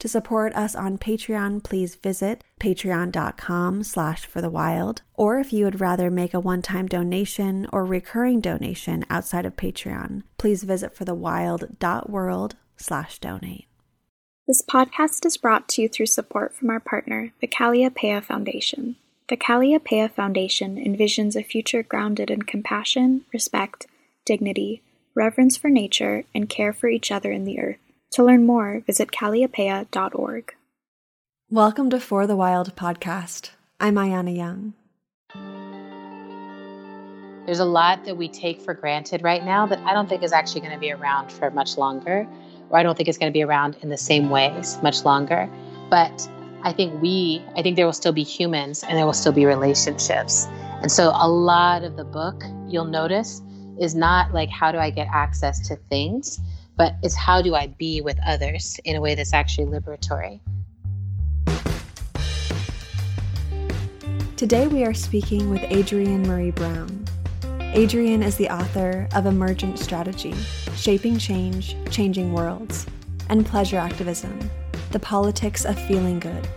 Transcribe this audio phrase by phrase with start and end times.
[0.00, 5.02] To support us on Patreon, please visit patreon.com slash for the wild.
[5.14, 10.22] Or if you would rather make a one-time donation or recurring donation outside of Patreon,
[10.36, 13.66] please visit forthewild.world slash donate.
[14.46, 18.96] This podcast is brought to you through support from our partner, the Kalliopeia Foundation.
[19.30, 23.86] The Kalliopeia Foundation envisions a future grounded in compassion, respect,
[24.26, 24.82] dignity,
[25.14, 27.78] reverence for nature, and care for each other in the earth.
[28.14, 30.54] To learn more, visit kalliopeia.org.
[31.50, 33.50] Welcome to For the Wild podcast.
[33.80, 34.74] I'm Ayana Young.
[37.44, 40.32] There's a lot that we take for granted right now that I don't think is
[40.32, 42.24] actually going to be around for much longer,
[42.70, 45.50] or I don't think it's going to be around in the same ways much longer.
[45.90, 46.30] But
[46.62, 49.44] I think we, I think there will still be humans and there will still be
[49.44, 50.46] relationships.
[50.82, 53.42] And so a lot of the book, you'll notice,
[53.80, 56.38] is not like how do I get access to things,
[56.76, 60.40] but it's how do I be with others in a way that's actually liberatory.
[64.36, 67.04] Today we are speaking with Adrienne Maree Brown.
[67.74, 70.34] Adrienne is the author of Emergent Strategy
[70.76, 72.86] Shaping Change, Changing Worlds,
[73.28, 74.38] and Pleasure Activism
[74.90, 76.48] The Politics of Feeling Good,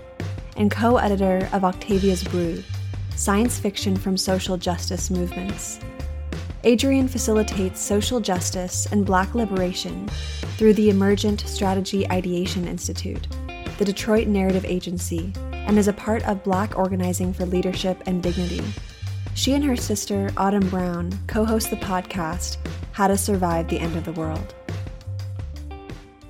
[0.58, 2.66] and co editor of Octavia's Brood
[3.16, 5.80] Science Fiction from Social Justice Movements.
[6.68, 10.06] Adrienne facilitates social justice and Black liberation
[10.58, 13.26] through the Emergent Strategy Ideation Institute,
[13.78, 18.62] the Detroit Narrative Agency, and is a part of Black Organizing for Leadership and Dignity.
[19.34, 22.58] She and her sister, Autumn Brown, co host the podcast
[22.92, 24.54] How to Survive the End of the World.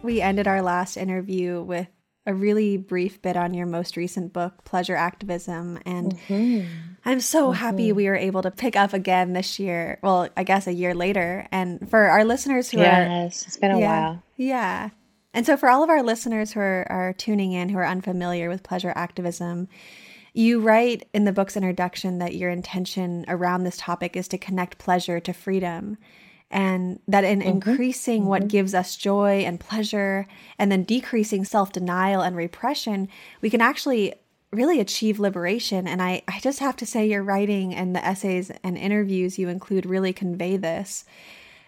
[0.03, 1.87] We ended our last interview with
[2.27, 5.79] a really brief bit on your most recent book, Pleasure Activism.
[5.85, 6.67] And mm-hmm.
[7.05, 7.53] I'm so mm-hmm.
[7.53, 9.97] happy we were able to pick up again this year.
[10.03, 11.47] Well, I guess a year later.
[11.53, 13.09] And for our listeners who yes, are.
[13.09, 14.23] Yes, it's been a yeah, while.
[14.35, 14.89] Yeah.
[15.33, 18.49] And so for all of our listeners who are, are tuning in who are unfamiliar
[18.49, 19.69] with pleasure activism,
[20.33, 24.77] you write in the book's introduction that your intention around this topic is to connect
[24.77, 25.97] pleasure to freedom
[26.49, 27.49] and that in mm-hmm.
[27.49, 28.29] increasing mm-hmm.
[28.29, 30.27] what gives us joy and pleasure
[30.57, 33.07] and then decreasing self-denial and repression
[33.41, 34.13] we can actually
[34.51, 38.49] really achieve liberation and I, I just have to say your writing and the essays
[38.63, 41.03] and interviews you include really convey this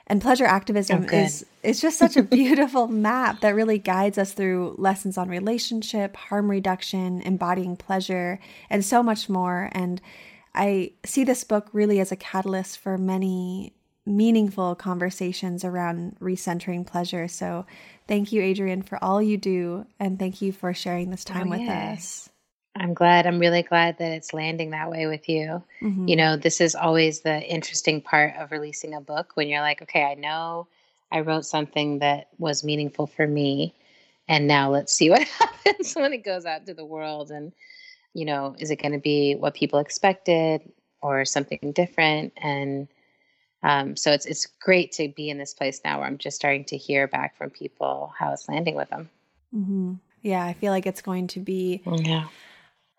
[0.08, 4.32] and pleasure activism oh, is is just such a beautiful map that really guides us
[4.32, 8.40] through lessons on relationship harm reduction embodying pleasure
[8.70, 10.02] and so much more and
[10.56, 13.74] i see this book really as a catalyst for many
[14.06, 17.28] meaningful conversations around recentering pleasure.
[17.28, 17.66] So
[18.08, 19.86] thank you, Adrienne, for all you do.
[20.00, 22.30] And thank you for sharing this time oh, with us.
[22.76, 23.28] I'm glad.
[23.28, 25.64] I'm really glad that it's landing that way with you.
[25.82, 26.08] Mm-hmm.
[26.08, 29.82] You know, this is always the interesting part of releasing a book when you're like,
[29.82, 30.68] okay, I know
[31.12, 33.76] I wrote something that was meaningful for me.
[34.28, 37.32] And now let's see what happens when it goes out to the world.
[37.32, 37.52] And,
[38.14, 40.62] you know, is it going to be what people expected
[41.02, 42.34] or something different?
[42.38, 42.88] And,
[43.64, 46.66] um, so it's it's great to be in this place now where I'm just starting
[46.66, 49.10] to hear back from people how it's landing with them.
[49.54, 49.94] Mm-hmm.
[50.22, 52.28] Yeah, I feel like it's going to be yeah.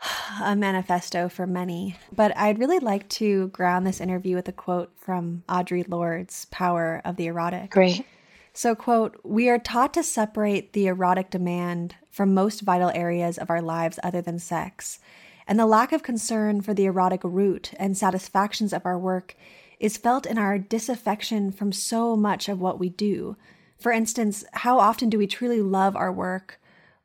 [0.43, 1.97] a manifesto for many.
[2.13, 7.01] But I'd really like to ground this interview with a quote from Audre Lorde's Power
[7.05, 7.71] of the Erotic.
[7.71, 8.05] Great.
[8.53, 13.49] So, quote, we are taught to separate the erotic demand from most vital areas of
[13.49, 14.99] our lives other than sex.
[15.47, 19.37] And the lack of concern for the erotic root and satisfactions of our work
[19.81, 23.37] is felt in our disaffection from so much of what we do.
[23.79, 26.61] For instance, how often do we truly love our work,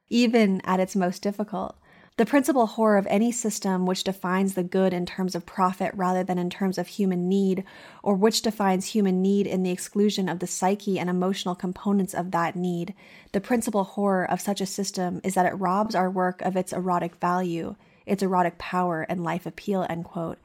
[0.10, 1.78] even at its most difficult?
[2.18, 6.24] The principal horror of any system which defines the good in terms of profit rather
[6.24, 7.66] than in terms of human need,
[8.04, 12.32] or which defines human need in the exclusion of the psyche and emotional components of
[12.32, 12.94] that need,
[13.34, 16.72] the principal horror of such a system is that it robs our work of its
[16.72, 20.38] erotic value, its erotic power and life appeal, end quote.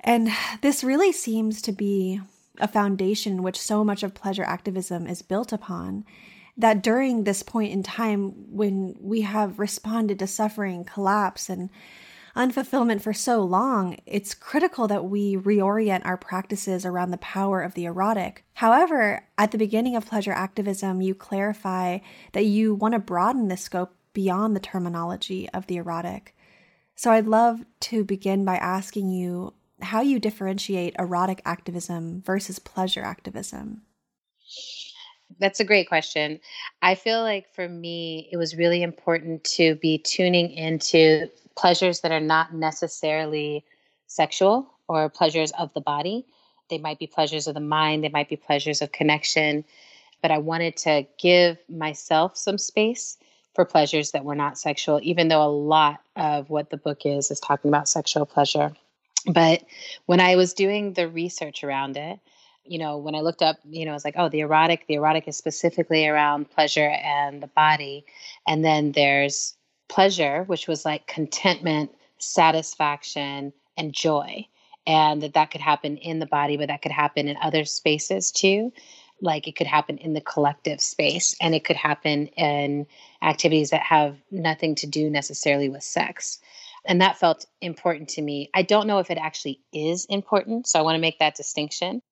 [0.00, 0.30] And
[0.62, 2.20] this really seems to be
[2.58, 6.04] a foundation which so much of pleasure activism is built upon.
[6.56, 11.70] That during this point in time when we have responded to suffering, collapse, and
[12.36, 17.74] unfulfillment for so long, it's critical that we reorient our practices around the power of
[17.74, 18.44] the erotic.
[18.54, 21.98] However, at the beginning of pleasure activism, you clarify
[22.32, 26.36] that you want to broaden the scope beyond the terminology of the erotic.
[26.94, 33.02] So I'd love to begin by asking you how you differentiate erotic activism versus pleasure
[33.02, 33.82] activism.
[35.38, 36.40] That's a great question.
[36.82, 42.12] I feel like for me, it was really important to be tuning into pleasures that
[42.12, 43.64] are not necessarily
[44.06, 46.26] sexual or pleasures of the body.
[46.68, 49.64] They might be pleasures of the mind, they might be pleasures of connection.
[50.22, 53.16] But I wanted to give myself some space
[53.54, 57.30] for pleasures that were not sexual, even though a lot of what the book is
[57.30, 58.72] is talking about sexual pleasure.
[59.26, 59.64] But
[60.06, 62.18] when I was doing the research around it,
[62.64, 65.26] you know, when I looked up, you know, it's like, oh, the erotic, the erotic
[65.26, 68.04] is specifically around pleasure and the body.
[68.46, 69.54] And then there's
[69.88, 74.46] pleasure, which was like contentment, satisfaction, and joy.
[74.86, 78.30] And that that could happen in the body, but that could happen in other spaces
[78.30, 78.72] too.
[79.20, 82.86] Like it could happen in the collective space, and it could happen in
[83.22, 86.40] activities that have nothing to do necessarily with sex.
[86.86, 88.50] And that felt important to me.
[88.54, 90.66] I don't know if it actually is important.
[90.66, 92.02] So I want to make that distinction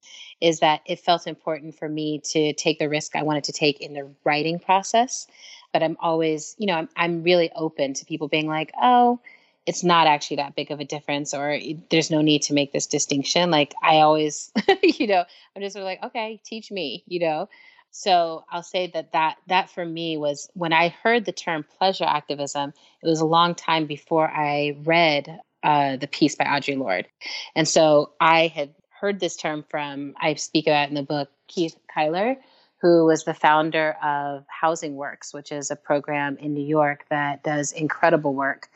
[0.40, 3.80] is that it felt important for me to take the risk I wanted to take
[3.80, 5.26] in the writing process.
[5.72, 9.20] But I'm always, you know, I'm, I'm really open to people being like, oh,
[9.66, 11.58] it's not actually that big of a difference or
[11.90, 13.50] there's no need to make this distinction.
[13.50, 14.50] Like I always,
[14.82, 15.24] you know,
[15.54, 17.48] I'm just sort of like, okay, teach me, you know.
[17.90, 22.04] So I'll say that that that for me was when I heard the term pleasure
[22.04, 22.72] activism.
[23.02, 27.08] It was a long time before I read uh, the piece by Audre Lorde,
[27.56, 30.14] and so I had heard this term from.
[30.20, 32.36] I speak about in the book Keith Cylar,
[32.80, 37.42] who was the founder of Housing Works, which is a program in New York that
[37.42, 38.68] does incredible work.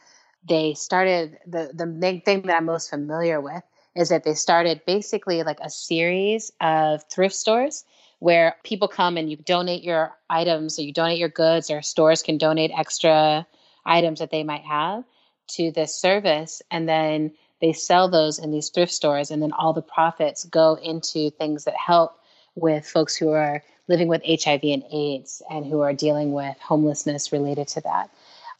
[0.48, 3.62] They started the the main thing that I'm most familiar with
[3.94, 7.84] is that they started basically like a series of thrift stores
[8.22, 12.22] where people come and you donate your items or you donate your goods or stores
[12.22, 13.44] can donate extra
[13.84, 15.02] items that they might have
[15.48, 19.72] to this service and then they sell those in these thrift stores and then all
[19.72, 22.16] the profits go into things that help
[22.54, 27.32] with folks who are living with HIV and AIDS and who are dealing with homelessness
[27.32, 28.08] related to that.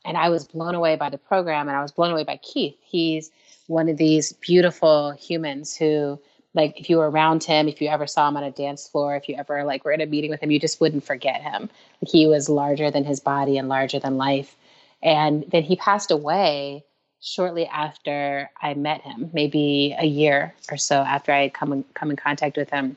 [0.05, 2.75] And I was blown away by the program and I was blown away by Keith.
[2.83, 3.31] He's
[3.69, 6.19] one of these beautiful humans who
[6.55, 9.17] like if you were around him, if you ever saw him on a dance floor,
[9.17, 11.71] if you ever like were in a meeting with him, you just wouldn't forget him.
[12.01, 14.55] Like he was larger than his body and larger than life.
[15.03, 16.85] And then he passed away
[17.21, 21.85] shortly after I met him, maybe a year or so after I had come in,
[21.95, 22.97] come in contact with him.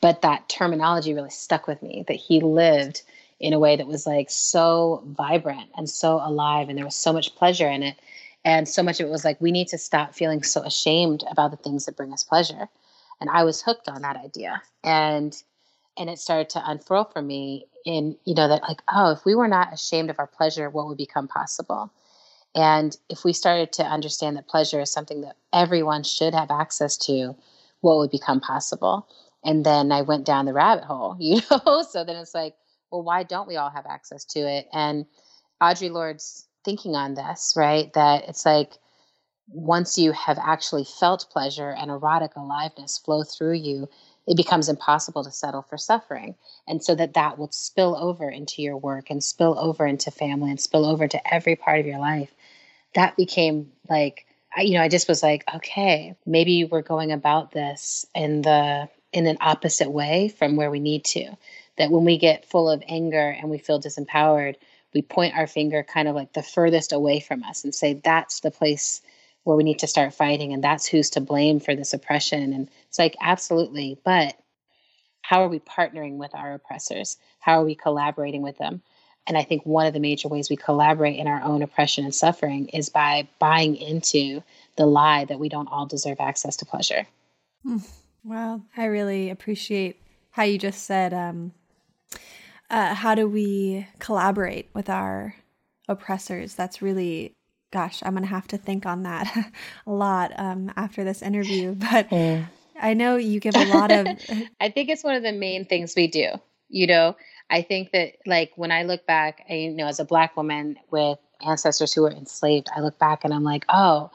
[0.00, 3.02] But that terminology really stuck with me that he lived
[3.38, 7.12] in a way that was like so vibrant and so alive and there was so
[7.12, 7.96] much pleasure in it
[8.46, 11.50] and so much of it was like, we need to stop feeling so ashamed about
[11.50, 12.68] the things that bring us pleasure.
[13.20, 14.62] And I was hooked on that idea.
[14.84, 15.36] And
[15.98, 19.34] and it started to unfurl for me in, you know, that like, oh, if we
[19.34, 21.90] were not ashamed of our pleasure, what would become possible?
[22.54, 26.96] And if we started to understand that pleasure is something that everyone should have access
[26.98, 27.34] to,
[27.80, 29.08] what would become possible?
[29.42, 31.82] And then I went down the rabbit hole, you know?
[31.82, 32.54] so then it's like,
[32.92, 34.68] well, why don't we all have access to it?
[34.72, 35.06] And
[35.60, 37.90] Audre Lorde's thinking on this, right?
[37.94, 38.74] That it's like
[39.48, 43.88] once you have actually felt pleasure and erotic aliveness flow through you,
[44.26, 46.34] it becomes impossible to settle for suffering.
[46.66, 50.50] And so that that will spill over into your work and spill over into family
[50.50, 52.34] and spill over to every part of your life.
[52.94, 54.26] That became like,
[54.58, 59.26] you know, I just was like, okay, maybe we're going about this in the in
[59.26, 61.36] an opposite way from where we need to.
[61.78, 64.56] That when we get full of anger and we feel disempowered,
[64.96, 68.40] we point our finger kind of like the furthest away from us and say that's
[68.40, 69.02] the place
[69.44, 72.54] where we need to start fighting and that's who's to blame for this oppression.
[72.54, 74.34] And it's like absolutely but
[75.20, 77.18] how are we partnering with our oppressors?
[77.40, 78.80] How are we collaborating with them?
[79.26, 82.14] And i think one of the major ways we collaborate in our own oppression and
[82.14, 84.42] suffering is by buying into
[84.76, 87.06] the lie that we don't all deserve access to pleasure.
[87.64, 87.78] Hmm.
[88.24, 90.00] wow i really appreciate
[90.30, 91.52] how you just said um,
[92.70, 95.34] uh, how do we collaborate with our
[95.88, 96.54] oppressors?
[96.54, 97.34] That's really,
[97.72, 99.52] gosh, I'm going to have to think on that
[99.86, 101.74] a lot um, after this interview.
[101.90, 102.46] But yeah.
[102.78, 104.06] I know you give a lot of.
[104.60, 106.32] I think it's one of the main things we do.
[106.68, 107.16] You know,
[107.48, 110.76] I think that, like, when I look back, I, you know, as a Black woman
[110.90, 114.10] with ancestors who were enslaved, I look back and I'm like, oh,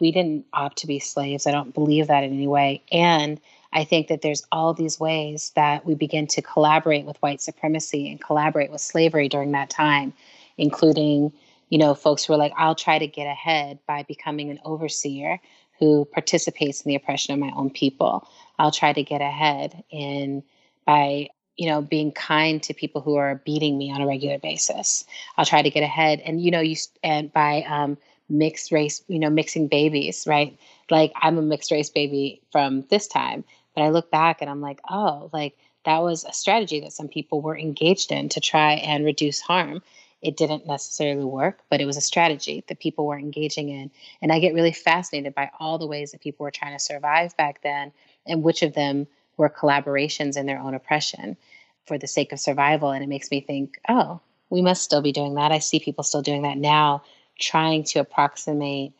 [0.00, 1.46] we didn't opt to be slaves.
[1.46, 2.82] I don't believe that in any way.
[2.90, 3.40] And
[3.72, 8.10] I think that there's all these ways that we begin to collaborate with white supremacy
[8.10, 10.12] and collaborate with slavery during that time,
[10.58, 11.32] including,
[11.70, 15.40] you know, folks who are like, I'll try to get ahead by becoming an overseer
[15.78, 18.28] who participates in the oppression of my own people.
[18.58, 20.42] I'll try to get ahead in
[20.84, 25.04] by you know being kind to people who are beating me on a regular basis.
[25.36, 26.20] I'll try to get ahead.
[26.20, 27.98] And you know you and by um,
[28.28, 30.56] mixed race you know mixing babies right?
[30.90, 34.60] Like i'm a mixed race baby from this time but i look back and i'm
[34.60, 38.74] like oh like that was a strategy that some people were engaged in to try
[38.74, 39.82] and reduce harm
[40.22, 43.90] it didn't necessarily work, but it was a strategy that people were engaging in.
[44.22, 47.36] And I get really fascinated by all the ways that people were trying to survive
[47.36, 47.92] back then
[48.24, 51.36] and which of them were collaborations in their own oppression
[51.86, 52.92] for the sake of survival.
[52.92, 55.50] And it makes me think, oh, we must still be doing that.
[55.50, 57.02] I see people still doing that now,
[57.40, 58.92] trying to approximate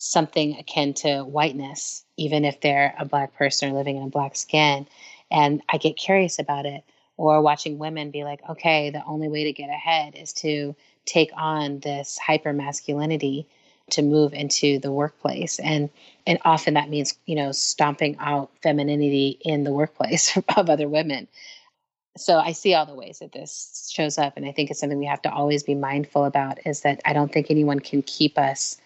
[0.00, 4.34] something akin to whiteness, even if they're a black person or living in a black
[4.34, 4.86] skin.
[5.30, 6.82] And I get curious about it.
[7.18, 11.30] Or watching women be like, okay, the only way to get ahead is to take
[11.36, 13.46] on this hyper masculinity
[13.90, 15.58] to move into the workplace.
[15.58, 15.90] And
[16.26, 21.28] and often that means you know stomping out femininity in the workplace of other women.
[22.16, 24.38] So i see all the ways that this shows up.
[24.38, 27.12] And i think it's something we have to always be mindful about is that i
[27.12, 28.80] don't think anyone can keep us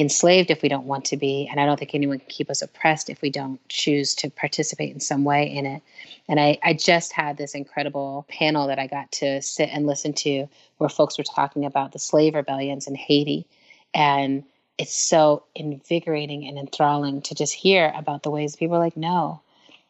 [0.00, 1.46] enslaved if we don't want to be.
[1.50, 4.92] And I don't think anyone can keep us oppressed if we don't choose to participate
[4.92, 5.82] in some way in it.
[6.28, 10.12] And I, I just had this incredible panel that I got to sit and listen
[10.14, 10.46] to
[10.78, 13.46] where folks were talking about the slave rebellions in Haiti.
[13.92, 14.44] And
[14.78, 19.42] it's so invigorating and enthralling to just hear about the ways people are like, no,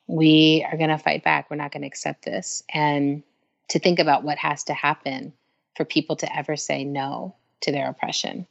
[0.07, 1.49] we are going to fight back.
[1.49, 2.65] We're not going to accept this.
[2.75, 3.23] And
[3.69, 5.33] to think about what has to happen
[5.77, 8.47] for people to ever say no to their oppression.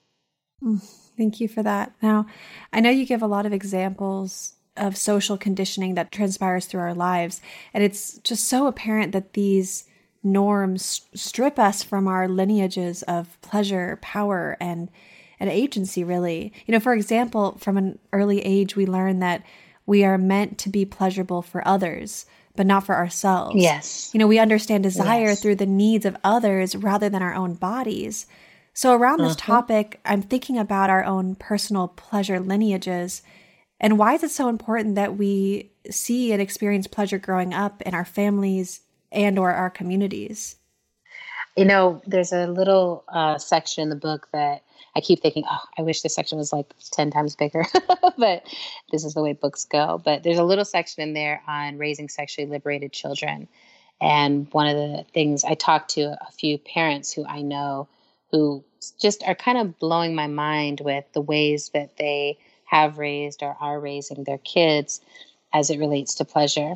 [0.63, 0.81] Mm.
[1.19, 1.91] Thank you for that.
[2.01, 2.27] Now,
[2.71, 6.93] I know you give a lot of examples of social conditioning that transpires through our
[6.93, 7.41] lives,
[7.73, 9.83] and it's just so apparent that these
[10.23, 14.89] norms strip us from our lineages of pleasure, power, and
[15.41, 16.53] and agency really.
[16.65, 19.43] You know, for example, from an early age we learn that
[19.85, 23.61] we are meant to be pleasurable for others, but not for ourselves.
[23.61, 24.09] Yes.
[24.13, 25.41] You know, we understand desire yes.
[25.41, 28.25] through the needs of others rather than our own bodies.
[28.79, 29.45] So, around this uh-huh.
[29.45, 33.21] topic, I'm thinking about our own personal pleasure lineages
[33.77, 37.93] and why is it so important that we see and experience pleasure growing up in
[37.93, 38.79] our families
[39.11, 40.55] and or our communities?
[41.57, 44.63] You know, there's a little uh, section in the book that
[44.95, 47.65] I keep thinking, oh, I wish this section was like 10 times bigger,
[48.17, 48.45] but
[48.93, 50.01] this is the way books go.
[50.01, 53.49] But there's a little section in there on raising sexually liberated children.
[53.99, 57.89] And one of the things I talked to a few parents who I know
[58.31, 58.63] who
[58.99, 63.55] just are kind of blowing my mind with the ways that they have raised or
[63.59, 65.01] are raising their kids
[65.53, 66.75] as it relates to pleasure.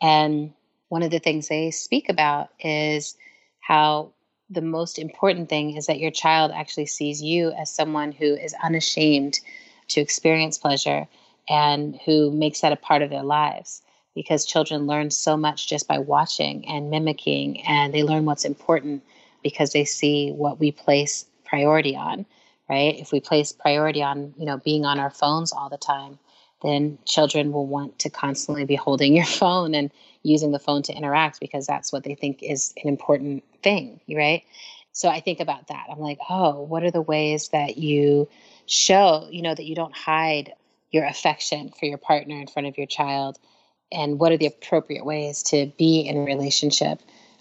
[0.00, 0.52] And
[0.88, 3.16] one of the things they speak about is
[3.60, 4.12] how
[4.50, 8.54] the most important thing is that your child actually sees you as someone who is
[8.62, 9.40] unashamed
[9.88, 11.06] to experience pleasure
[11.48, 13.82] and who makes that a part of their lives
[14.14, 19.02] because children learn so much just by watching and mimicking and they learn what's important
[19.42, 22.26] because they see what we place priority on,
[22.68, 22.98] right?
[22.98, 26.18] If we place priority on, you know, being on our phones all the time,
[26.62, 29.90] then children will want to constantly be holding your phone and
[30.22, 34.42] using the phone to interact because that's what they think is an important thing, right?
[34.92, 35.86] So I think about that.
[35.90, 38.28] I'm like, oh, what are the ways that you
[38.66, 40.54] show, you know, that you don't hide
[40.90, 43.38] your affection for your partner in front of your child?
[43.92, 47.00] And what are the appropriate ways to be in relationship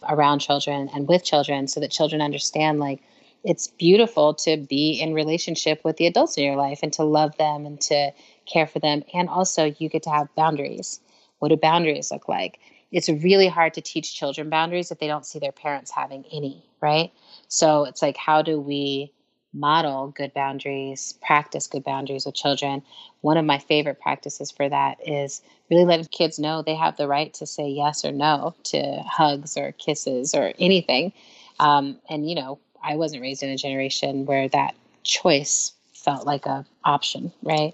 [0.10, 3.02] around children and with children so that children understand like
[3.44, 7.36] it's beautiful to be in relationship with the adults in your life and to love
[7.38, 8.12] them and to
[8.46, 11.00] care for them and also you get to have boundaries
[11.40, 12.60] what do boundaries look like
[12.92, 16.66] it's really hard to teach children boundaries if they don't see their parents having any
[16.82, 17.12] right
[17.48, 19.12] so it's like how do we
[19.54, 22.82] model good boundaries, practice good boundaries with children.
[23.22, 27.08] One of my favorite practices for that is really letting kids know they have the
[27.08, 31.14] right to say yes or no to hugs or kisses or anything.
[31.60, 36.46] Um, and, you know, I wasn't raised in a generation where that choice felt like
[36.46, 37.74] a option, right?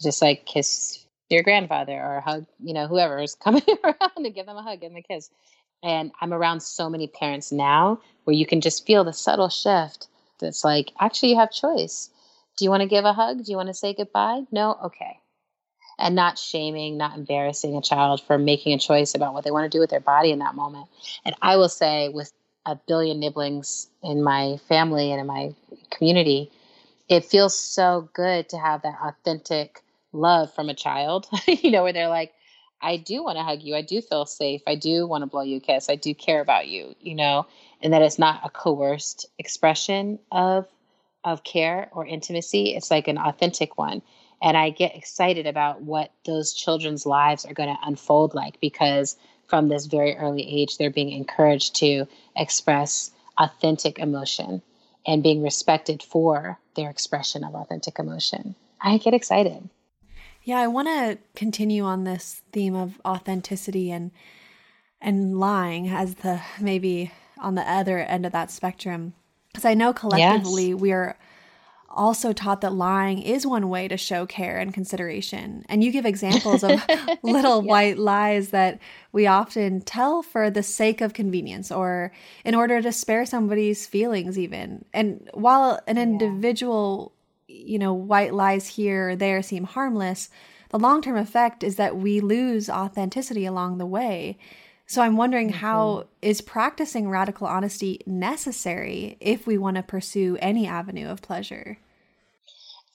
[0.00, 4.46] Just like kiss your grandfather or hug, you know, whoever is coming around to give
[4.46, 5.30] them a hug and a kiss.
[5.82, 10.08] And I'm around so many parents now where you can just feel the subtle shift
[10.38, 12.10] that's like, actually, you have choice.
[12.58, 13.44] Do you want to give a hug?
[13.44, 14.42] Do you want to say goodbye?
[14.52, 14.76] No?
[14.84, 15.18] Okay.
[15.98, 19.70] And not shaming, not embarrassing a child for making a choice about what they want
[19.70, 20.86] to do with their body in that moment.
[21.24, 22.32] And I will say, with
[22.70, 25.54] a billion nibblings in my family and in my
[25.90, 26.50] community,
[27.08, 31.92] it feels so good to have that authentic love from a child, you know, where
[31.92, 32.32] they're like,
[32.80, 33.74] I do want to hug you.
[33.74, 34.62] I do feel safe.
[34.66, 35.90] I do want to blow you a kiss.
[35.90, 37.46] I do care about you, you know,
[37.82, 40.66] and that it's not a coerced expression of
[41.24, 44.02] of care or intimacy, it's like an authentic one.
[44.42, 49.16] And I get excited about what those children's lives are going to unfold like because
[49.50, 54.62] from this very early age, they're being encouraged to express authentic emotion
[55.06, 58.54] and being respected for their expression of authentic emotion.
[58.80, 59.68] I get excited.
[60.44, 64.10] Yeah, I want to continue on this theme of authenticity and
[65.02, 69.14] and lying as the maybe on the other end of that spectrum.
[69.48, 70.80] Because I know collectively yes.
[70.80, 71.18] we are
[71.90, 75.64] also taught that lying is one way to show care and consideration.
[75.68, 76.82] And you give examples of
[77.22, 77.68] little yeah.
[77.68, 78.78] white lies that
[79.12, 82.12] we often tell for the sake of convenience or
[82.44, 84.84] in order to spare somebody's feelings, even.
[84.92, 87.12] And while an individual,
[87.48, 87.64] yeah.
[87.66, 90.30] you know, white lies here or there seem harmless,
[90.70, 94.38] the long term effect is that we lose authenticity along the way.
[94.90, 95.58] So I'm wondering mm-hmm.
[95.58, 101.78] how is practicing radical honesty necessary if we want to pursue any avenue of pleasure?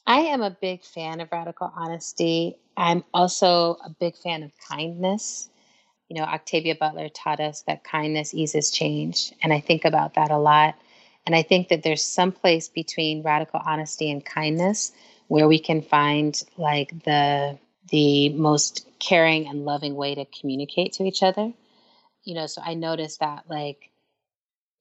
[0.06, 2.58] I am a big fan of radical honesty.
[2.76, 5.48] I'm also a big fan of kindness.
[6.10, 9.32] You know, Octavia Butler taught us that kindness eases change.
[9.42, 10.76] And I think about that a lot.
[11.26, 14.92] And I think that there's some place between radical honesty and kindness
[15.30, 17.58] where we can find like the
[17.90, 21.54] the most caring and loving way to communicate to each other
[22.26, 23.92] you know, so I noticed that like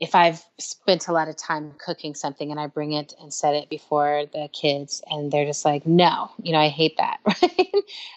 [0.00, 3.54] if I've spent a lot of time cooking something and I bring it and set
[3.54, 7.72] it before the kids and they're just like, no, you know, I hate that, right?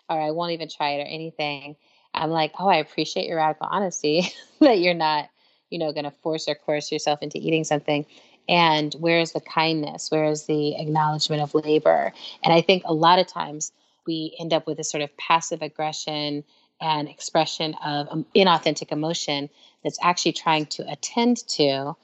[0.10, 1.76] or I won't even try it or anything.
[2.14, 4.28] I'm like, oh, I appreciate your radical honesty
[4.60, 5.30] that you're not,
[5.70, 8.06] you know, going to force or coerce yourself into eating something.
[8.50, 10.10] And where is the kindness?
[10.10, 12.12] Where is the acknowledgement of labor?
[12.44, 13.72] And I think a lot of times
[14.08, 16.44] we end up with this sort of passive aggression
[16.80, 19.50] and expression of um, inauthentic emotion
[19.84, 21.96] that's actually trying to attend to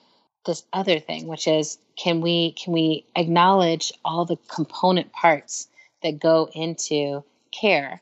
[0.45, 5.67] this other thing which is can we can we acknowledge all the component parts
[6.01, 8.01] that go into care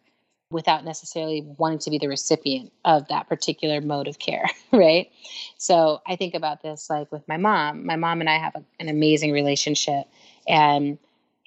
[0.49, 5.11] without necessarily wanting to be the recipient of that particular mode of care right?
[5.57, 7.85] So i think about this like with my mom.
[7.85, 10.07] My mom and i have a, an amazing relationship
[10.47, 10.97] and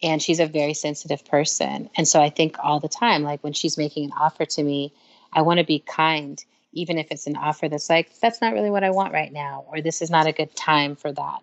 [0.03, 1.89] and she's a very sensitive person.
[1.97, 4.93] And so i think all the time like when she's making an offer to me
[5.35, 6.43] I want to be kind,
[6.73, 9.65] even if it's an offer that's like, that's not really what I want right now,
[9.69, 11.43] or this is not a good time for that.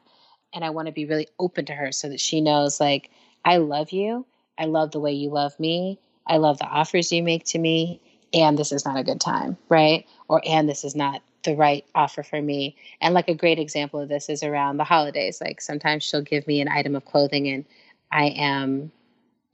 [0.53, 3.09] And I want to be really open to her so that she knows, like,
[3.45, 4.25] I love you.
[4.57, 5.99] I love the way you love me.
[6.27, 8.01] I love the offers you make to me.
[8.33, 10.05] And this is not a good time, right?
[10.27, 12.75] Or, and this is not the right offer for me.
[13.01, 15.41] And like a great example of this is around the holidays.
[15.41, 17.65] Like sometimes she'll give me an item of clothing and
[18.11, 18.91] I am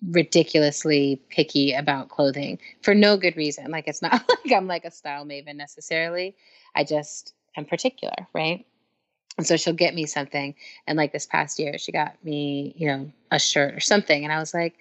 [0.06, 3.72] ridiculously picky about clothing for no good reason.
[3.72, 4.12] Like it's not
[4.46, 6.36] like I'm like a style maven necessarily.
[6.76, 8.66] I just am particular, right?
[9.38, 10.56] And so she'll get me something.
[10.88, 14.24] And like this past year, she got me, you know, a shirt or something.
[14.24, 14.76] And I was like,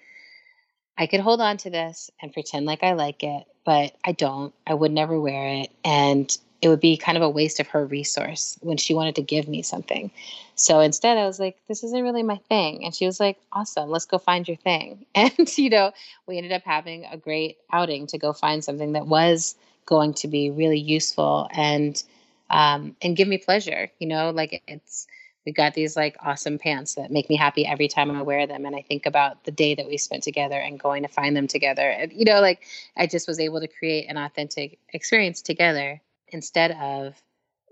[0.97, 4.53] I could hold on to this and pretend like I like it, but I don't.
[4.65, 5.71] I would never wear it.
[5.83, 9.21] And it would be kind of a waste of her resource when she wanted to
[9.21, 10.11] give me something.
[10.55, 12.83] So instead, I was like, this isn't really my thing.
[12.83, 15.05] And she was like, awesome, let's go find your thing.
[15.15, 15.91] And, you know,
[16.27, 20.27] we ended up having a great outing to go find something that was going to
[20.27, 22.01] be really useful and,
[22.49, 23.91] um, and give me pleasure.
[23.99, 25.07] You know, like it's,
[25.45, 28.65] we got these like awesome pants that make me happy every time I wear them.
[28.65, 31.47] And I think about the day that we spent together and going to find them
[31.47, 31.89] together.
[31.89, 32.63] And, you know, like
[32.97, 37.21] I just was able to create an authentic experience together instead of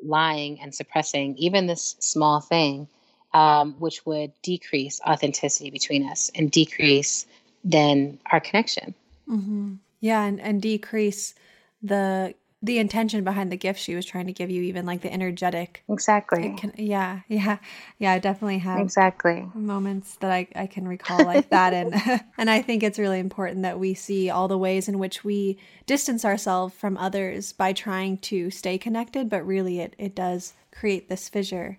[0.03, 2.87] lying and suppressing even this small thing,
[3.33, 7.25] um, which would decrease authenticity between us and decrease
[7.63, 8.93] then our connection.
[9.27, 9.73] Mm-hmm.
[9.99, 11.33] Yeah, and, and decrease
[11.81, 15.13] the the intention behind the gift she was trying to give you, even like the
[15.13, 15.83] energetic.
[15.87, 16.55] Exactly.
[16.57, 17.59] Can, yeah, yeah,
[17.99, 18.13] yeah.
[18.13, 21.93] I definitely have exactly moments that I, I can recall like that, and
[22.37, 25.59] and I think it's really important that we see all the ways in which we
[25.85, 31.07] distance ourselves from others by trying to stay connected, but really it it does create
[31.07, 31.77] this fissure.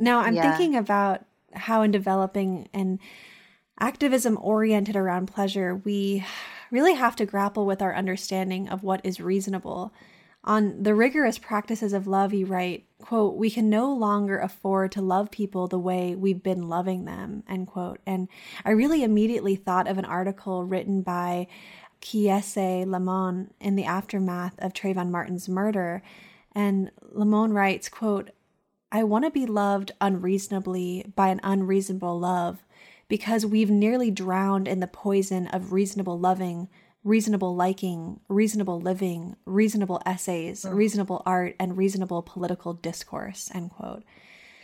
[0.00, 0.50] Now I'm yeah.
[0.50, 2.98] thinking about how in developing an
[3.78, 6.24] activism oriented around pleasure, we
[6.70, 9.92] really have to grapple with our understanding of what is reasonable.
[10.44, 15.02] On the rigorous practices of love, you write, quote, we can no longer afford to
[15.02, 18.00] love people the way we've been loving them, end quote.
[18.06, 18.28] And
[18.64, 21.48] I really immediately thought of an article written by
[22.00, 26.02] Kiese Laymon in the aftermath of Trayvon Martin's murder.
[26.54, 28.30] And Laymon writes, quote,
[28.90, 32.64] I want to be loved unreasonably by an unreasonable love
[33.08, 36.68] because we've nearly drowned in the poison of reasonable loving,
[37.04, 40.74] reasonable liking, reasonable living, reasonable essays, mm.
[40.74, 43.50] reasonable art, and reasonable political discourse.
[43.54, 44.04] End quote.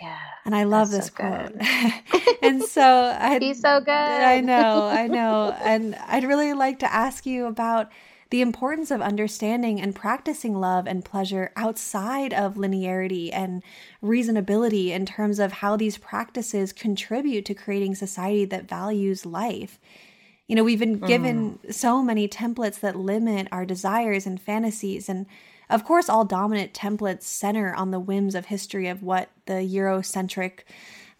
[0.00, 0.18] Yeah.
[0.44, 1.52] And I love this so quote.
[2.42, 3.90] and so I He's so good.
[3.90, 5.56] I know, I know.
[5.64, 7.90] And I'd really like to ask you about
[8.34, 13.62] the importance of understanding and practicing love and pleasure outside of linearity and
[14.02, 19.78] reasonability in terms of how these practices contribute to creating society that values life.
[20.48, 21.72] You know, we've been given mm.
[21.72, 25.08] so many templates that limit our desires and fantasies.
[25.08, 25.26] And
[25.70, 30.64] of course, all dominant templates center on the whims of history of what the Eurocentric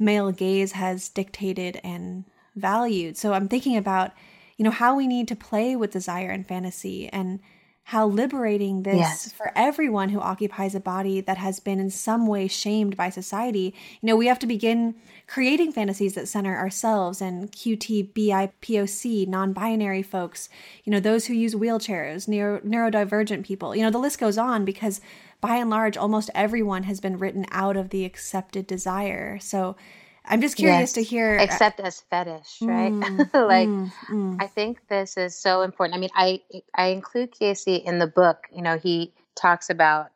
[0.00, 2.24] male gaze has dictated and
[2.56, 3.16] valued.
[3.16, 4.10] So I'm thinking about,
[4.56, 7.40] you know, how we need to play with desire and fantasy and
[7.88, 9.32] how liberating this yes.
[9.32, 13.74] for everyone who occupies a body that has been in some way shamed by society.
[14.00, 14.94] You know, we have to begin
[15.26, 20.48] creating fantasies that center ourselves and QTBIPOC, non binary folks,
[20.84, 23.76] you know, those who use wheelchairs, neuro, neurodivergent people.
[23.76, 25.02] You know, the list goes on because
[25.42, 29.38] by and large, almost everyone has been written out of the accepted desire.
[29.40, 29.76] So,
[30.26, 30.92] I'm just curious yes.
[30.94, 31.36] to hear.
[31.36, 32.92] Except as fetish, right?
[32.92, 34.36] Mm, like, mm, mm.
[34.40, 35.96] I think this is so important.
[35.96, 36.40] I mean, I
[36.74, 38.46] I include Kiese in the book.
[38.54, 40.10] You know, he talks about.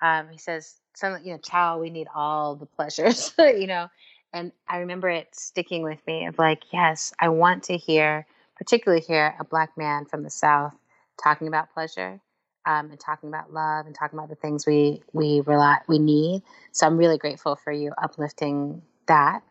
[0.00, 3.88] Um, he says, "Some, you know, child, we need all the pleasures." you know,
[4.32, 9.02] and I remember it sticking with me of like, yes, I want to hear, particularly
[9.02, 10.74] hear a black man from the South
[11.22, 12.20] talking about pleasure.
[12.64, 16.44] Um, and talking about love and talking about the things we we rely we need.
[16.70, 19.42] So I'm really grateful for you uplifting that.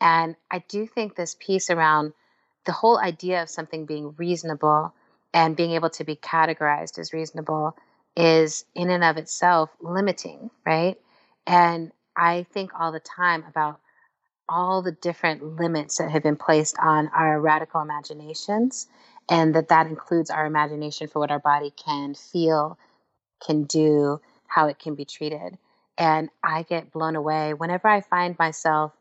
[0.00, 2.12] And I do think this piece around
[2.66, 4.92] the whole idea of something being reasonable
[5.32, 7.76] and being able to be categorized as reasonable
[8.16, 10.98] is in and of itself limiting, right?
[11.46, 13.80] And I think all the time about
[14.48, 18.86] all the different limits that have been placed on our radical imaginations
[19.28, 22.78] and that that includes our imagination for what our body can feel,
[23.44, 25.58] can do, how it can be treated.
[25.98, 28.92] And I get blown away whenever I find myself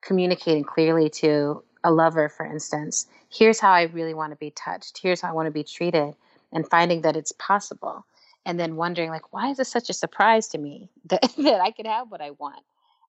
[0.00, 4.98] communicating clearly to a lover, for instance, here's how I really want to be touched,
[4.98, 6.14] here's how I want to be treated,
[6.52, 8.04] and finding that it's possible.
[8.46, 11.70] And then wondering, like, why is this such a surprise to me that, that I
[11.70, 12.62] could have what I want?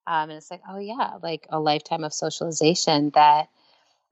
[0.06, 3.49] Um, and it's like, oh yeah, like a lifetime of socialization that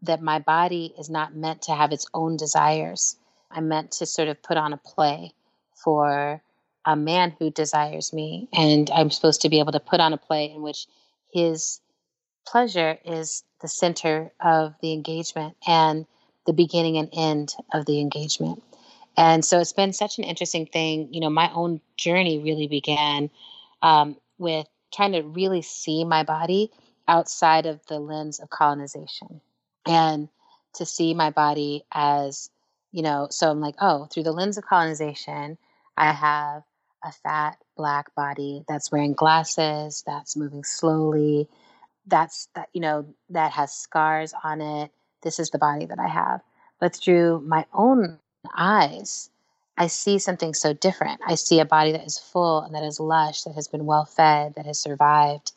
[0.04, 3.16] that my body is not meant to have its own desires.
[3.50, 5.34] I'm meant to sort of put on a play
[5.74, 6.40] for
[6.88, 10.18] a man who desires me, and I'm supposed to be able to put on a
[10.18, 10.88] play in which
[11.34, 11.82] his
[12.48, 16.06] pleasure is the center of the engagement and
[16.46, 18.64] the beginning and end of the engagement.
[19.18, 21.14] And so it's been such an interesting thing.
[21.14, 23.32] You know, my own journey really began
[23.82, 26.72] um, with trying to really see my body
[27.06, 29.42] outside of the lens of colonization
[29.86, 30.30] and
[30.76, 32.50] to see my body as,
[32.94, 35.58] you know, so I'm like, oh, through the lens of colonization,
[35.98, 36.64] I have
[37.08, 41.48] a fat black body that's wearing glasses, that's moving slowly,
[42.06, 44.92] that's that, you know, that has scars on it.
[45.24, 46.42] This is the body that I have.
[46.80, 48.20] But through my own
[48.56, 49.30] eyes,
[49.78, 51.22] I see something so different.
[51.26, 54.06] I see a body that is full and that is lush, that has been well
[54.06, 55.52] fed, that has survived.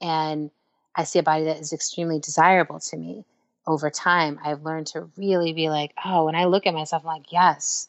[0.00, 0.50] And
[0.94, 3.24] I see a body that is extremely desirable to me.
[3.66, 7.06] Over time, I've learned to really be like, oh, when I look at myself, I'm
[7.06, 7.88] like, yes,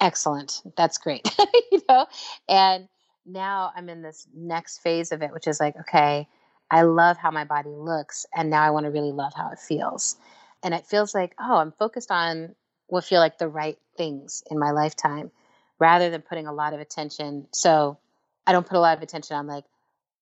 [0.00, 0.62] excellent.
[0.76, 1.28] That's great.
[1.72, 2.06] You know?
[2.48, 2.88] And
[3.26, 6.28] now i'm in this next phase of it which is like okay
[6.70, 9.58] i love how my body looks and now i want to really love how it
[9.58, 10.16] feels.
[10.62, 12.54] And it feels like oh i'm focused on
[12.86, 15.30] what feel like the right things in my lifetime
[15.78, 17.46] rather than putting a lot of attention.
[17.52, 17.98] So
[18.46, 19.64] i don't put a lot of attention on like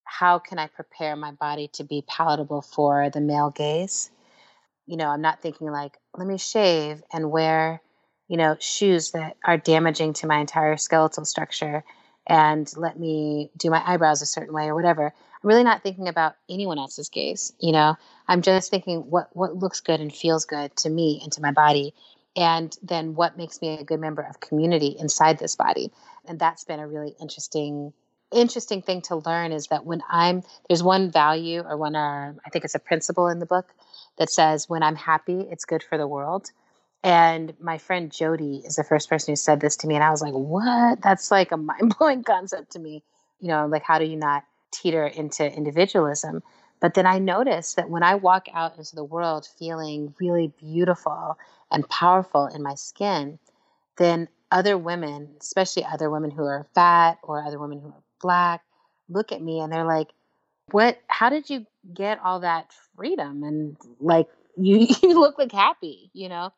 [0.04, 4.10] how can i prepare my body to be palatable for the male gaze?
[4.86, 7.82] You know i'm not thinking like let me shave and wear
[8.34, 11.84] you know, shoes that are damaging to my entire skeletal structure
[12.26, 15.04] and let me do my eyebrows a certain way or whatever.
[15.06, 17.94] I'm really not thinking about anyone else's gaze, you know.
[18.26, 21.52] I'm just thinking what what looks good and feels good to me and to my
[21.52, 21.94] body
[22.34, 25.92] and then what makes me a good member of community inside this body.
[26.26, 27.92] And that's been a really interesting
[28.32, 32.50] interesting thing to learn is that when I'm there's one value or one uh, I
[32.50, 33.72] think it's a principle in the book
[34.18, 36.50] that says when I'm happy, it's good for the world.
[37.04, 39.94] And my friend Jody is the first person who said this to me.
[39.94, 41.02] And I was like, what?
[41.02, 43.04] That's like a mind blowing concept to me.
[43.40, 46.42] You know, like, how do you not teeter into individualism?
[46.80, 51.38] But then I noticed that when I walk out into the world feeling really beautiful
[51.70, 53.38] and powerful in my skin,
[53.96, 58.62] then other women, especially other women who are fat or other women who are black,
[59.10, 60.08] look at me and they're like,
[60.70, 63.42] what, how did you get all that freedom?
[63.42, 66.50] And like, you, you look like happy, you know?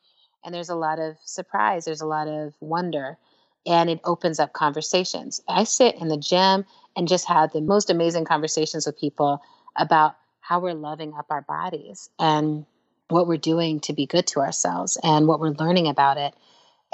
[0.47, 3.19] And there's a lot of surprise, there's a lot of wonder,
[3.67, 5.43] and it opens up conversations.
[5.49, 6.65] I sit in the gym
[6.97, 9.43] and just have the most amazing conversations with people
[9.75, 12.65] about how we're loving up our bodies and
[13.09, 16.33] what we're doing to be good to ourselves and what we're learning about it.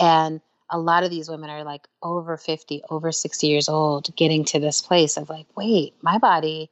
[0.01, 4.47] And a lot of these women are like over 50, over 60 years old, getting
[4.47, 6.71] to this place of like, wait, my body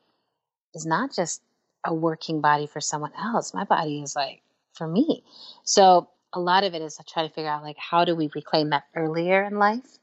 [0.74, 1.42] is not just
[1.84, 3.52] a working body for someone else.
[3.52, 4.40] My body is like
[4.72, 5.22] for me.
[5.64, 8.70] So a lot of it is trying to figure out like how do we reclaim
[8.70, 9.98] that earlier in life?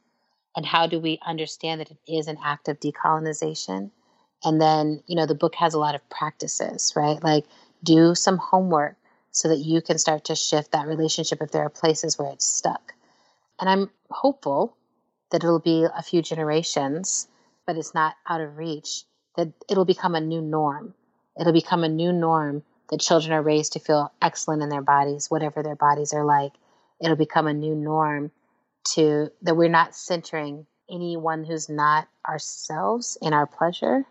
[0.55, 3.91] And how do we understand that it is an act of decolonization?
[4.43, 7.21] And then you know the book has a lot of practices right?
[7.23, 7.45] Like
[7.83, 8.95] do some homework
[9.31, 12.45] so that you can start to shift that relationship if there are places where it's
[12.45, 12.93] stuck.
[13.59, 14.77] And i'm hopeful
[15.31, 17.27] that it'll be a few generations
[17.65, 19.03] but it's not out of reach
[19.37, 20.93] that it'll become a new norm.
[21.39, 25.29] It'll become a new norm that children are raised to feel excellent in their bodies
[25.29, 26.53] whatever their bodies are like
[26.99, 28.31] it'll become a new norm
[28.93, 34.05] to that we're not centering anyone who's not ourselves in our pleasure,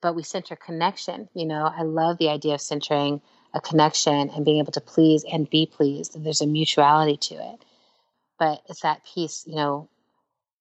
[0.00, 1.28] but we center connection.
[1.34, 3.20] You know, I love the idea of centering
[3.54, 6.14] a connection and being able to please and be pleased.
[6.14, 7.64] And there's a mutuality to it.
[8.38, 9.88] But it's that piece, you know,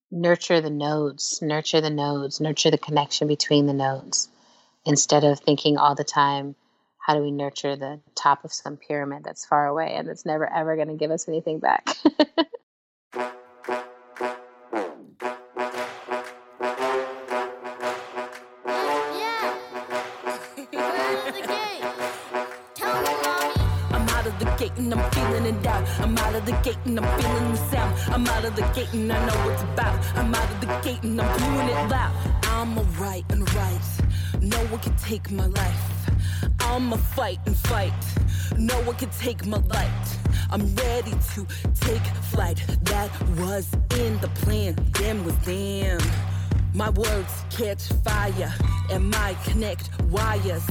[0.09, 4.29] nurture the nodes, nurture the nodes, nurture the connection between the nodes
[4.85, 6.55] instead of thinking all the time,
[7.05, 10.51] how do we nurture the top of some pyramid that's far away and that's never
[10.51, 11.87] ever going to give us anything back?
[23.91, 25.87] I'm out of the gate and I'm feeling it out.
[25.99, 27.99] I'm out of the gate and I'm feeling the sound.
[28.07, 30.17] I'm out of the gate and I know what's about.
[30.17, 32.15] I'm out of the gate and I'm doing it loud.
[32.45, 33.81] I'm alright and right.
[34.41, 35.94] No one can take my life.
[36.59, 37.93] I'ma fight and fight.
[38.57, 40.17] No one can take my light.
[40.51, 41.47] I'm ready to
[41.79, 42.63] take flight.
[42.83, 44.75] That was in the plan.
[44.93, 46.01] Damn was damn.
[46.73, 48.53] My words catch fire
[48.91, 50.65] and my connect wires.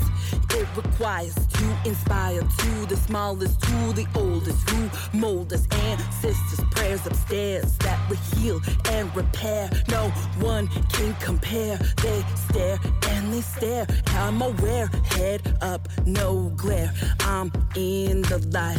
[0.50, 7.06] It requires to inspire to the smallest, to the oldest, who mold us ancestors' prayers
[7.06, 9.68] upstairs that will heal and repair.
[9.88, 10.08] No
[10.40, 11.76] one can compare.
[12.02, 12.78] They stare
[13.10, 13.86] and they stare.
[14.08, 16.92] I'm aware, head up, no glare.
[17.20, 18.78] I'm in the light,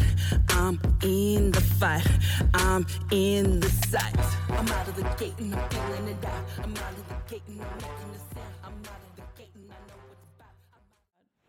[0.50, 2.08] I'm in the fight,
[2.54, 4.15] I'm in the sight.
[4.50, 6.43] I'm out of the gate and I'm feeling it out.
[6.63, 8.24] I'm out of the gate and I'm feeling the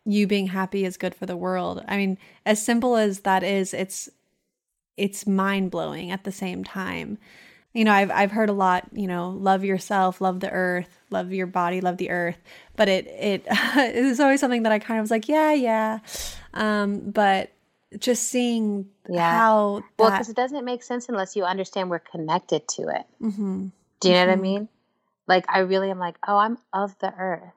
[0.06, 1.84] you being happy is good for the world.
[1.86, 4.08] I mean, as simple as that is, it's
[4.96, 7.18] it's mind-blowing at the same time.
[7.74, 11.32] You know, I've I've heard a lot, you know, love yourself, love the earth, love
[11.32, 12.38] your body, love the earth,
[12.76, 13.46] but it it
[13.94, 15.98] is always something that I kind of was like, yeah, yeah.
[16.54, 17.52] Um, but
[17.98, 19.32] just seeing yeah.
[19.32, 20.02] how that...
[20.02, 23.68] well because it doesn't make sense unless you understand we're connected to it mm-hmm.
[24.00, 24.28] do you know mm-hmm.
[24.28, 24.42] what i mm-hmm.
[24.42, 24.68] mean
[25.28, 27.52] like I really am like, oh, I'm of the earth.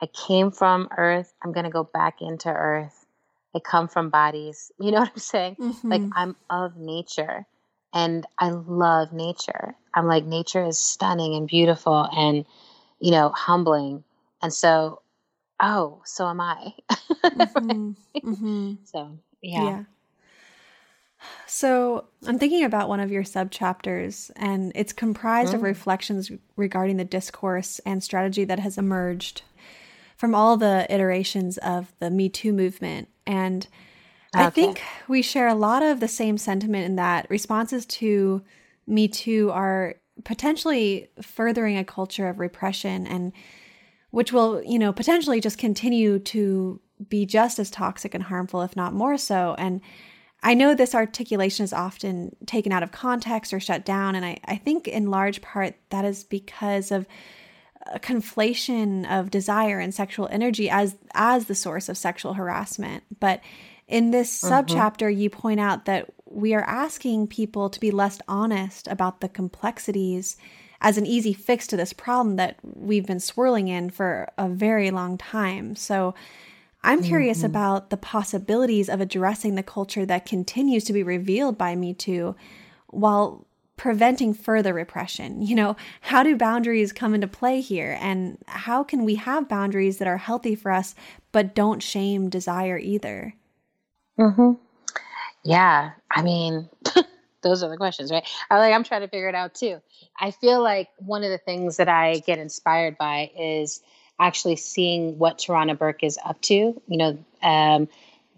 [0.00, 1.32] I came from earth.
[1.42, 3.06] I'm going to go back into earth.
[3.54, 4.70] I come from bodies.
[4.80, 5.56] You know what I'm saying?
[5.56, 5.88] Mm-hmm.
[5.90, 7.46] Like I'm of nature
[7.94, 9.74] and I love nature.
[9.94, 12.44] I'm like, nature is stunning and beautiful and,
[13.00, 14.04] you know, humbling.
[14.42, 15.00] And so,
[15.60, 16.74] oh, so am I.
[16.90, 17.92] mm-hmm.
[18.26, 18.74] Mm-hmm.
[18.84, 19.64] So, yeah.
[19.64, 19.82] yeah.
[21.46, 25.56] So, I'm thinking about one of your sub chapters, and it's comprised mm.
[25.56, 29.42] of reflections regarding the discourse and strategy that has emerged
[30.16, 33.08] from all the iterations of the Me Too movement.
[33.26, 33.66] And
[34.34, 34.46] okay.
[34.46, 38.42] I think we share a lot of the same sentiment in that responses to
[38.86, 43.32] Me Too are potentially furthering a culture of repression and
[44.10, 48.74] which will, you know, potentially just continue to be just as toxic and harmful, if
[48.74, 49.54] not more so.
[49.58, 49.82] And
[50.42, 54.38] I know this articulation is often taken out of context or shut down, and I,
[54.44, 57.06] I think in large part that is because of
[57.92, 63.04] a conflation of desire and sexual energy as as the source of sexual harassment.
[63.20, 63.40] But
[63.88, 64.52] in this mm-hmm.
[64.52, 69.28] subchapter, you point out that we are asking people to be less honest about the
[69.28, 70.36] complexities
[70.80, 74.90] as an easy fix to this problem that we've been swirling in for a very
[74.90, 75.74] long time.
[75.74, 76.14] So
[76.82, 77.46] I'm curious mm-hmm.
[77.46, 82.36] about the possibilities of addressing the culture that continues to be revealed by Me Too
[82.88, 83.46] while
[83.76, 85.42] preventing further repression.
[85.42, 87.98] You know, how do boundaries come into play here?
[88.00, 90.94] And how can we have boundaries that are healthy for us
[91.32, 93.34] but don't shame desire either?
[94.18, 94.52] Mm-hmm.
[95.44, 95.92] Yeah.
[96.10, 96.68] I mean,
[97.42, 98.26] those are the questions, right?
[98.50, 99.80] I like I'm trying to figure it out too.
[100.18, 103.82] I feel like one of the things that I get inspired by is
[104.18, 106.54] actually seeing what Tarana Burke is up to.
[106.54, 107.88] You know, um,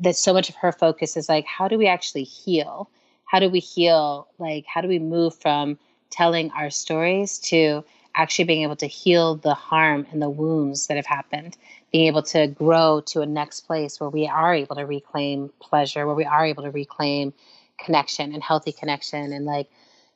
[0.00, 2.90] that so much of her focus is like, how do we actually heal?
[3.28, 4.28] How do we heal?
[4.38, 5.78] Like, how do we move from
[6.10, 10.96] telling our stories to actually being able to heal the harm and the wounds that
[10.96, 11.56] have happened
[11.92, 16.06] being able to grow to a next place where we are able to reclaim pleasure,
[16.06, 17.32] where we are able to reclaim
[17.78, 19.32] connection and healthy connection.
[19.32, 19.70] And like,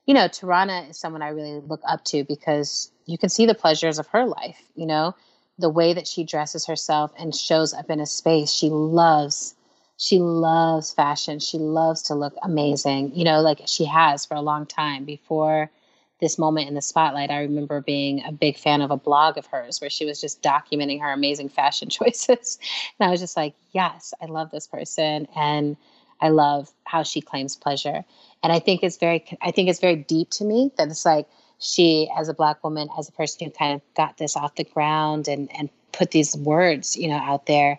[0.06, 3.54] you know, Tarana is someone I really look up to because you can see the
[3.54, 5.14] pleasures of her life, you know,
[5.58, 8.52] the way that she dresses herself and shows up in a space.
[8.52, 9.54] She loves,
[10.02, 11.38] she loves fashion.
[11.38, 15.70] She loves to look amazing, you know, like she has for a long time before
[16.18, 19.46] this moment in the spotlight, I remember being a big fan of a blog of
[19.46, 22.58] hers where she was just documenting her amazing fashion choices.
[22.98, 25.28] and I was just like, yes, I love this person.
[25.36, 25.76] And
[26.20, 28.04] I love how she claims pleasure.
[28.42, 31.28] And I think it's very, I think it's very deep to me that it's like
[31.60, 34.64] she, as a black woman, as a person who kind of got this off the
[34.64, 37.78] ground and, and put these words, you know, out there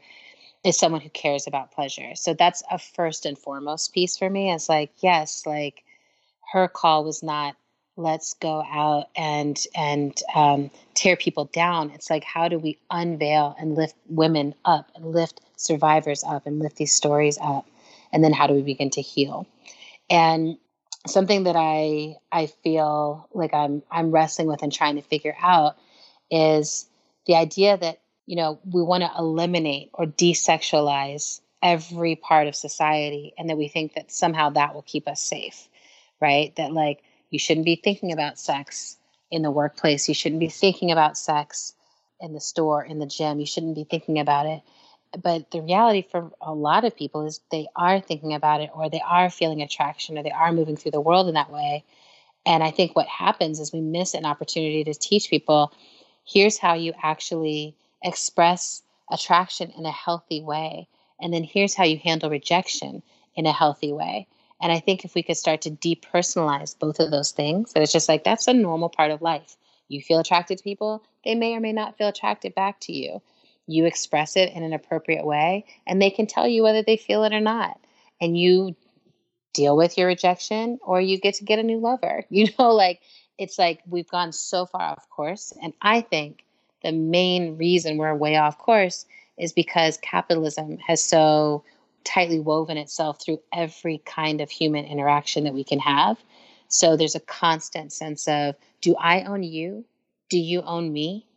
[0.64, 2.16] is someone who cares about pleasure.
[2.16, 4.52] So that's a first and foremost piece for me.
[4.52, 5.84] It's like, yes, like
[6.52, 7.56] her call was not
[7.96, 11.92] let's go out and and um, tear people down.
[11.92, 16.60] It's like how do we unveil and lift women up and lift survivors up and
[16.60, 17.68] lift these stories up,
[18.12, 19.48] and then how do we begin to heal?
[20.10, 20.58] And
[21.08, 25.78] something that I I feel like I'm I'm wrestling with and trying to figure out
[26.32, 26.88] is
[27.26, 33.34] the idea that you know we want to eliminate or desexualize every part of society
[33.38, 35.68] and that we think that somehow that will keep us safe
[36.20, 38.98] right that like you shouldn't be thinking about sex
[39.34, 40.08] in the workplace.
[40.08, 41.74] You shouldn't be thinking about sex
[42.22, 43.40] in the store, in the gym.
[43.40, 44.62] You shouldn't be thinking about it.
[45.20, 48.88] But the reality for a lot of people is they are thinking about it or
[48.88, 51.84] they are feeling attraction or they are moving through the world in that way.
[52.46, 55.74] And I think what happens is we miss an opportunity to teach people
[56.26, 60.88] here's how you actually express attraction in a healthy way.
[61.20, 63.04] And then here's how you handle rejection
[63.36, 64.28] in a healthy way.
[64.62, 67.92] And I think if we could start to depersonalize both of those things, that it's
[67.92, 69.58] just like that's a normal part of life.
[69.90, 73.22] You feel attracted to people, they may or may not feel attracted back to you.
[73.68, 77.24] You express it in an appropriate way, and they can tell you whether they feel
[77.24, 77.80] it or not.
[78.22, 78.76] And you
[79.54, 82.26] deal with your rejection or you get to get a new lover.
[82.30, 83.02] You know, like
[83.38, 85.54] it's like we've gone so far off course.
[85.62, 86.43] And I think
[86.84, 89.06] the main reason we're way off course
[89.38, 91.64] is because capitalism has so
[92.04, 96.18] tightly woven itself through every kind of human interaction that we can have.
[96.68, 99.86] So there's a constant sense of do I own you?
[100.30, 101.28] Do you own me?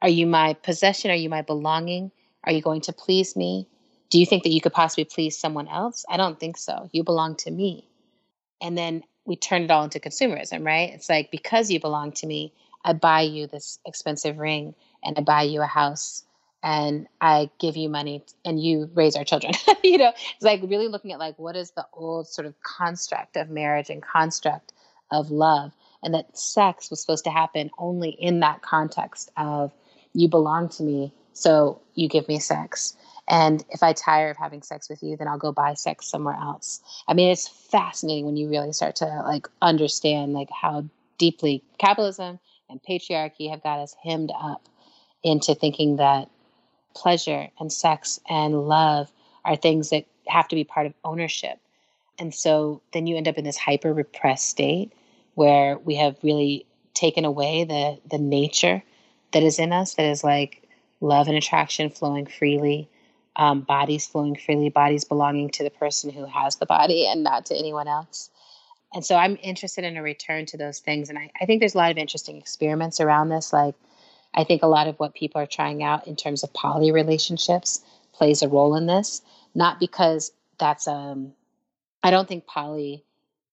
[0.00, 1.10] Are you my possession?
[1.10, 2.10] Are you my belonging?
[2.44, 3.68] Are you going to please me?
[4.10, 6.04] Do you think that you could possibly please someone else?
[6.08, 6.88] I don't think so.
[6.92, 7.88] You belong to me.
[8.60, 10.90] And then we turn it all into consumerism, right?
[10.92, 12.52] It's like because you belong to me,
[12.84, 16.24] I buy you this expensive ring and I buy you a house
[16.62, 19.52] and I give you money and you raise our children.
[19.82, 23.36] you know, it's like really looking at like what is the old sort of construct
[23.36, 24.72] of marriage and construct
[25.10, 29.72] of love, and that sex was supposed to happen only in that context of
[30.14, 32.96] you belong to me, so you give me sex.
[33.28, 36.34] And if I tire of having sex with you, then I'll go buy sex somewhere
[36.34, 36.80] else.
[37.06, 40.86] I mean, it's fascinating when you really start to like understand like how
[41.18, 44.68] deeply capitalism and patriarchy have got us hemmed up
[45.22, 46.30] into thinking that
[46.94, 49.12] pleasure and sex and love
[49.44, 51.58] are things that have to be part of ownership.
[52.18, 54.92] And so then you end up in this hyper repressed state
[55.34, 58.82] where we have really taken away the the nature
[59.32, 60.62] that is in us that is like
[61.00, 62.88] love and attraction flowing freely
[63.36, 67.46] um, bodies flowing freely bodies belonging to the person who has the body and not
[67.46, 68.30] to anyone else
[68.94, 71.08] and so i'm interested in a return to those things.
[71.08, 73.52] And I, I think there's a lot of interesting experiments around this.
[73.52, 73.74] Like
[74.34, 77.82] I think a lot of what people are trying out in terms of poly relationships
[78.12, 79.22] plays a role in this,
[79.54, 81.32] not because that's um
[82.02, 83.04] I don't think poly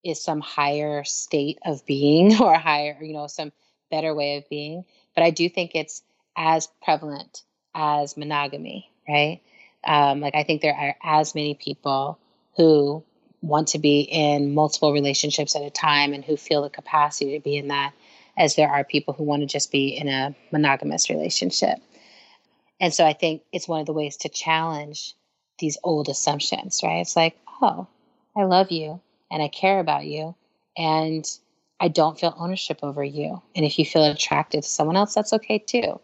[0.04, 3.52] is some higher state of being or higher, you know, some
[3.91, 6.04] better way of being, but I do think it's
[6.38, 7.43] as prevalent
[7.75, 9.41] as monogamy, right?
[9.84, 12.19] Um, like I think there are as many people
[12.56, 13.04] who
[13.41, 17.43] want to be in multiple relationships at a time and who feel the capacity to
[17.43, 17.93] be in that
[18.38, 21.78] as there are people who want to just be in a monogamous relationship.
[22.80, 25.13] And so I think it's one of the ways to challenge
[25.60, 27.02] these old assumptions, right?
[27.02, 27.88] It's like, oh,
[28.36, 30.36] I love you and I care about you
[30.78, 31.30] and
[31.80, 33.41] I don't feel ownership over you.
[33.55, 35.99] And if you feel attracted to someone else, that's okay too.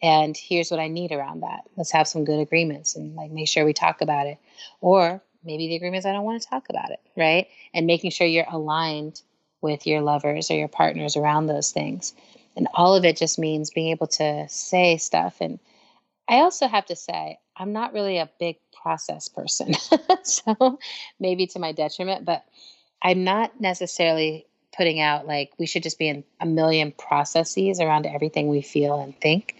[0.00, 1.62] And here's what I need around that.
[1.76, 4.38] Let's have some good agreements and like make sure we talk about it.
[4.80, 7.48] Or maybe the agreement is I don't want to talk about it, right?
[7.72, 9.20] And making sure you're aligned
[9.60, 12.14] with your lovers or your partners around those things.
[12.56, 15.36] And all of it just means being able to say stuff.
[15.40, 15.58] And
[16.28, 19.74] I also have to say, I'm not really a big process person.
[20.22, 20.78] so
[21.18, 22.44] maybe to my detriment, but
[23.02, 28.06] I'm not necessarily putting out like we should just be in a million processes around
[28.06, 29.56] everything we feel and think.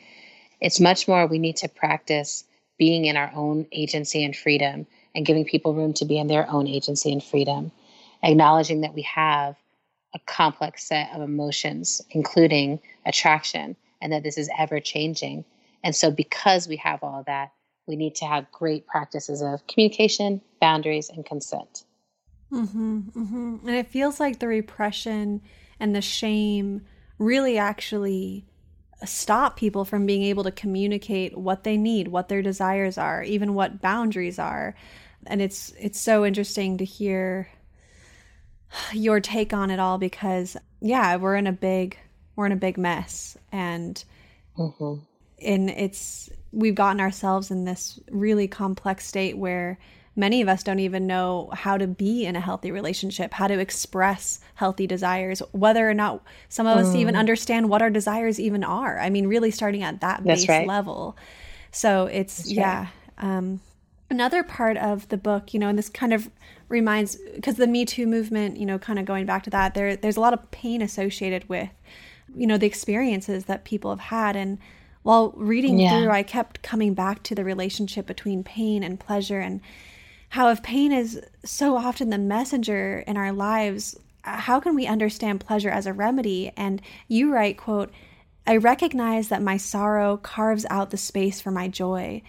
[0.60, 2.44] It's much more we need to practice
[2.78, 6.48] being in our own agency and freedom and giving people room to be in their
[6.50, 7.72] own agency and freedom,
[8.22, 9.56] acknowledging that we have
[10.14, 15.44] a complex set of emotions, including attraction, and that this is ever changing.
[15.84, 17.52] And so, because we have all that,
[17.86, 21.84] we need to have great practices of communication, boundaries, and consent.
[22.52, 23.66] Mm-hmm, mm-hmm.
[23.66, 25.42] And it feels like the repression
[25.78, 26.82] and the shame
[27.18, 28.46] really actually
[29.04, 33.54] stop people from being able to communicate what they need, what their desires are, even
[33.54, 34.74] what boundaries are.
[35.26, 37.48] And it's it's so interesting to hear
[38.92, 41.98] your take on it all because yeah, we're in a big
[42.36, 44.02] we're in a big mess and
[44.56, 45.02] mm-hmm.
[45.44, 49.78] and it's we've gotten ourselves in this really complex state where
[50.18, 53.58] many of us don't even know how to be in a healthy relationship, how to
[53.60, 57.18] express healthy desires, whether or not some of us even mm.
[57.18, 58.98] understand what our desires even are.
[58.98, 60.66] I mean, really starting at that That's base right.
[60.66, 61.16] level.
[61.70, 62.80] So it's, That's yeah.
[62.80, 63.36] Right.
[63.36, 63.60] Um,
[64.10, 66.28] another part of the book, you know, and this kind of
[66.68, 69.94] reminds, because the Me Too movement, you know, kind of going back to that, there,
[69.94, 71.68] there's a lot of pain associated with,
[72.34, 74.34] you know, the experiences that people have had.
[74.34, 74.58] And
[75.04, 75.90] while reading yeah.
[75.90, 79.60] through, I kept coming back to the relationship between pain and pleasure and,
[80.30, 85.40] how if pain is so often the messenger in our lives, how can we understand
[85.40, 86.52] pleasure as a remedy?
[86.56, 87.90] And you write, quote,
[88.46, 92.22] I recognize that my sorrow carves out the space for my joy,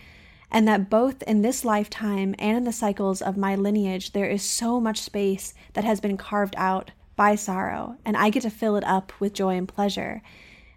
[0.52, 4.44] and that both in this lifetime and in the cycles of my lineage, there is
[4.44, 8.76] so much space that has been carved out by sorrow, and I get to fill
[8.76, 10.22] it up with joy and pleasure.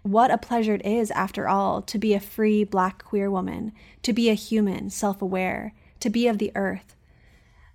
[0.03, 3.71] What a pleasure it is, after all, to be a free black queer woman,
[4.01, 6.92] to be a human, self aware, to be of the earth,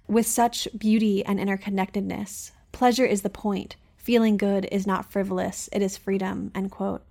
[0.08, 3.76] with such beauty and interconnectedness, pleasure is the point.
[3.96, 6.50] Feeling good is not frivolous, it is freedom.
[6.54, 7.04] End quote.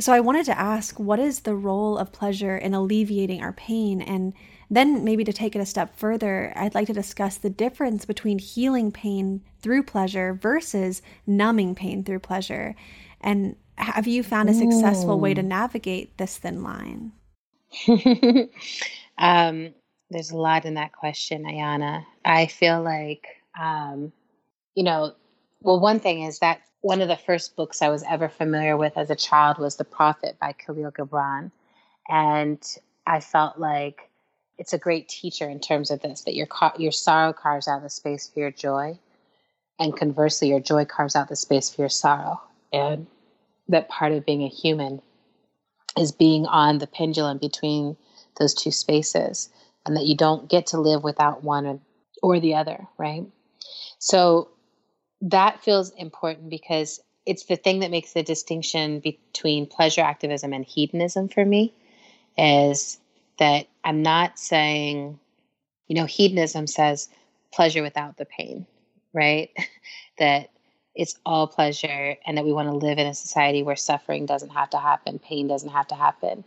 [0.00, 4.00] So I wanted to ask what is the role of pleasure in alleviating our pain?
[4.00, 4.32] And
[4.70, 8.38] then maybe to take it a step further, I'd like to discuss the difference between
[8.38, 12.74] healing pain through pleasure versus numbing pain through pleasure.
[13.20, 15.18] And have you found a successful Ooh.
[15.18, 17.12] way to navigate this thin line?
[19.18, 19.74] um,
[20.10, 22.04] there's a lot in that question, Ayana.
[22.24, 23.26] I feel like,
[23.58, 24.12] um,
[24.74, 25.14] you know,
[25.62, 28.96] well, one thing is that one of the first books I was ever familiar with
[28.96, 31.50] as a child was The Prophet by Kahlil Gibran.
[32.08, 32.62] And
[33.06, 34.10] I felt like
[34.58, 36.48] it's a great teacher in terms of this that your,
[36.78, 38.98] your sorrow carves out the space for your joy.
[39.78, 42.40] And conversely, your joy carves out the space for your sorrow.
[42.72, 43.06] And
[43.68, 45.00] that part of being a human
[45.98, 47.96] is being on the pendulum between
[48.38, 49.50] those two spaces
[49.86, 51.80] and that you don't get to live without one
[52.22, 53.24] or the other, right?
[53.98, 54.48] So
[55.22, 60.64] that feels important because it's the thing that makes the distinction between pleasure activism and
[60.64, 61.74] hedonism for me
[62.38, 62.98] is
[63.38, 65.18] that I'm not saying,
[65.86, 67.08] you know, hedonism says
[67.52, 68.66] pleasure without the pain,
[69.12, 69.50] right?
[70.18, 70.50] that
[70.94, 74.50] it's all pleasure and that we want to live in a society where suffering doesn't
[74.50, 76.44] have to happen, pain doesn't have to happen.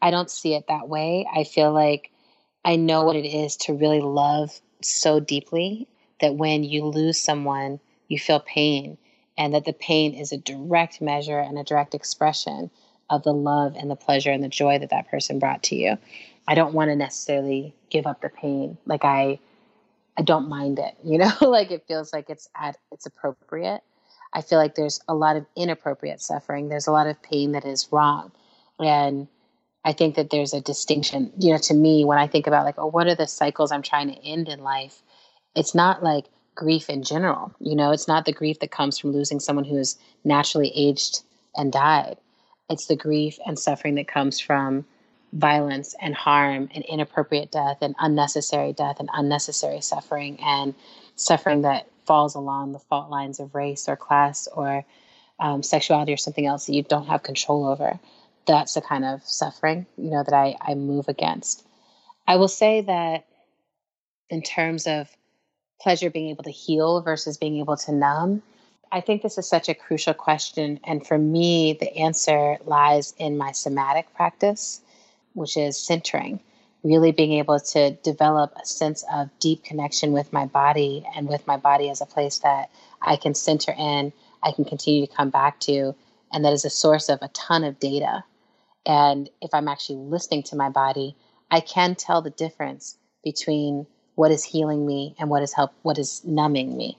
[0.00, 1.26] I don't see it that way.
[1.32, 2.11] I feel like
[2.64, 5.88] I know what it is to really love so deeply
[6.20, 8.98] that when you lose someone, you feel pain,
[9.36, 12.70] and that the pain is a direct measure and a direct expression
[13.10, 15.98] of the love and the pleasure and the joy that that person brought to you.
[16.46, 18.78] I don't want to necessarily give up the pain.
[18.86, 19.38] Like I,
[20.16, 20.96] I don't mind it.
[21.02, 23.82] You know, like it feels like it's at it's appropriate.
[24.32, 26.68] I feel like there's a lot of inappropriate suffering.
[26.68, 28.32] There's a lot of pain that is wrong,
[28.78, 29.28] and
[29.84, 32.76] I think that there's a distinction, you know, to me when I think about like,
[32.78, 35.02] oh, what are the cycles I'm trying to end in life?
[35.56, 39.12] It's not like grief in general, you know, it's not the grief that comes from
[39.12, 41.22] losing someone who is naturally aged
[41.56, 42.16] and died.
[42.70, 44.84] It's the grief and suffering that comes from
[45.32, 50.74] violence and harm and inappropriate death and unnecessary death and unnecessary suffering and
[51.16, 54.84] suffering that falls along the fault lines of race or class or
[55.40, 57.98] um, sexuality or something else that you don't have control over
[58.46, 61.66] that's the kind of suffering you know that I, I move against.
[62.26, 63.26] I will say that
[64.30, 65.08] in terms of
[65.80, 68.42] pleasure being able to heal versus being able to numb
[68.92, 70.78] i think this is such a crucial question.
[70.84, 74.80] And for me the answer lies in my somatic practice
[75.34, 76.40] which is centering
[76.82, 81.46] really being able to develop a sense of deep connection with my body and with
[81.46, 82.70] my body as a place that
[83.00, 84.12] i can center in
[84.42, 85.94] i can continue to come back to
[86.32, 88.24] and that is a source of a ton of data
[88.84, 91.16] and if I'm actually listening to my body,
[91.50, 95.98] I can tell the difference between what is healing me and what is help what
[95.98, 96.98] is numbing me.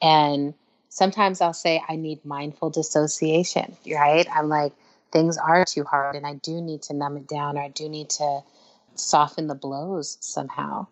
[0.00, 0.54] And
[0.88, 4.26] sometimes I'll say I need mindful dissociation, right?
[4.32, 4.72] I'm like
[5.12, 7.88] things are too hard and I do need to numb it down or I do
[7.88, 8.42] need to
[8.94, 10.86] soften the blows somehow.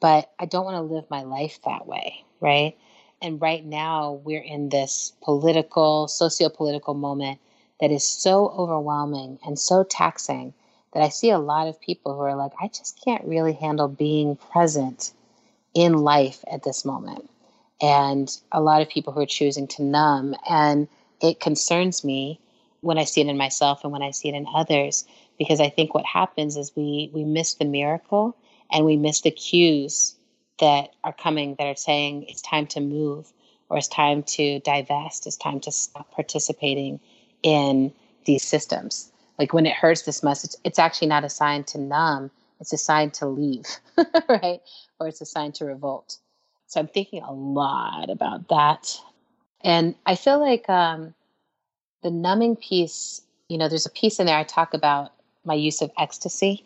[0.00, 2.76] But I don't want to live my life that way, right?
[3.22, 7.40] And right now, we're in this political, socio political moment
[7.80, 10.54] that is so overwhelming and so taxing
[10.92, 13.88] that I see a lot of people who are like, I just can't really handle
[13.88, 15.12] being present
[15.74, 17.28] in life at this moment.
[17.82, 20.34] And a lot of people who are choosing to numb.
[20.48, 20.88] And
[21.20, 22.40] it concerns me
[22.80, 25.04] when I see it in myself and when I see it in others,
[25.38, 28.34] because I think what happens is we, we miss the miracle
[28.72, 30.14] and we miss the cues
[30.60, 33.30] that are coming that are saying it's time to move
[33.68, 37.00] or it's time to divest, it's time to stop participating
[37.46, 37.92] in
[38.24, 39.12] these systems.
[39.38, 42.72] Like when it hurts this much, it's, it's actually not a sign to numb, it's
[42.72, 43.66] a sign to leave,
[44.28, 44.60] right?
[44.98, 46.18] Or it's a sign to revolt.
[46.66, 49.00] So I'm thinking a lot about that.
[49.62, 51.14] And I feel like um,
[52.02, 55.12] the numbing piece, you know, there's a piece in there I talk about
[55.44, 56.64] my use of ecstasy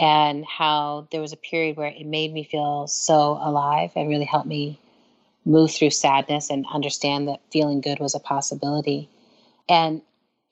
[0.00, 4.24] and how there was a period where it made me feel so alive and really
[4.24, 4.80] helped me
[5.44, 9.10] move through sadness and understand that feeling good was a possibility.
[9.68, 10.00] And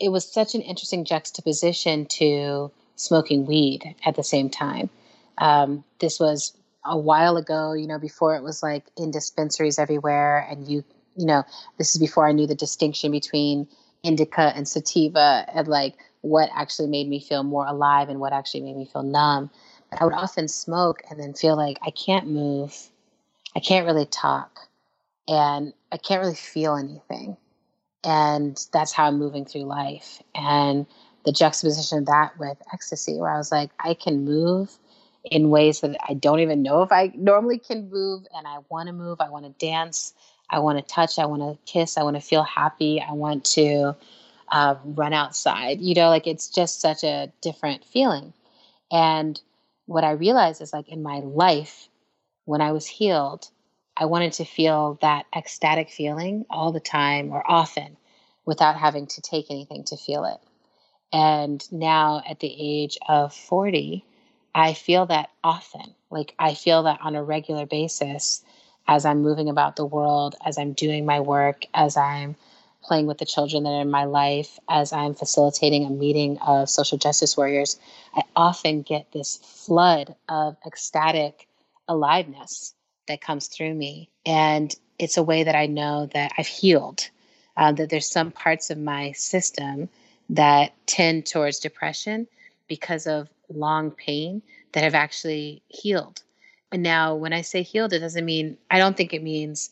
[0.02, 4.90] it was such an interesting juxtaposition to smoking weed at the same time.
[5.38, 10.44] Um, this was a while ago, you know, before it was like in dispensaries everywhere.
[10.50, 10.82] And you,
[11.16, 11.44] you know,
[11.78, 13.68] this is before I knew the distinction between
[14.02, 18.62] indica and sativa and like what actually made me feel more alive and what actually
[18.62, 19.50] made me feel numb.
[19.88, 22.74] But I would often smoke and then feel like I can't move,
[23.54, 24.66] I can't really talk,
[25.28, 27.36] and I can't really feel anything.
[28.04, 30.22] And that's how I'm moving through life.
[30.34, 30.86] And
[31.24, 34.76] the juxtaposition of that with ecstasy, where I was like, I can move
[35.24, 38.88] in ways that I don't even know if I normally can move, and I want
[38.88, 40.14] to move, I want to dance,
[40.50, 43.44] I want to touch, I want to kiss, I want to feel happy, I want
[43.46, 43.94] to
[44.48, 45.80] uh, run outside.
[45.80, 48.32] You know, like it's just such a different feeling.
[48.90, 49.40] And
[49.86, 51.88] what I realized is like in my life,
[52.44, 53.48] when I was healed,
[53.96, 57.96] I wanted to feel that ecstatic feeling all the time or often
[58.44, 60.38] without having to take anything to feel it.
[61.12, 64.04] And now at the age of 40,
[64.54, 65.94] I feel that often.
[66.10, 68.42] Like I feel that on a regular basis
[68.88, 72.36] as I'm moving about the world, as I'm doing my work, as I'm
[72.82, 76.68] playing with the children that are in my life, as I'm facilitating a meeting of
[76.68, 77.78] social justice warriors,
[78.14, 81.46] I often get this flood of ecstatic
[81.86, 82.74] aliveness
[83.08, 84.08] that comes through me.
[84.24, 87.08] And it's a way that I know that I've healed,
[87.56, 89.88] uh, that there's some parts of my system
[90.30, 92.26] that tend towards depression
[92.68, 94.42] because of long pain
[94.72, 96.22] that have actually healed.
[96.70, 99.70] And now, when I say healed, it doesn't mean, I don't think it means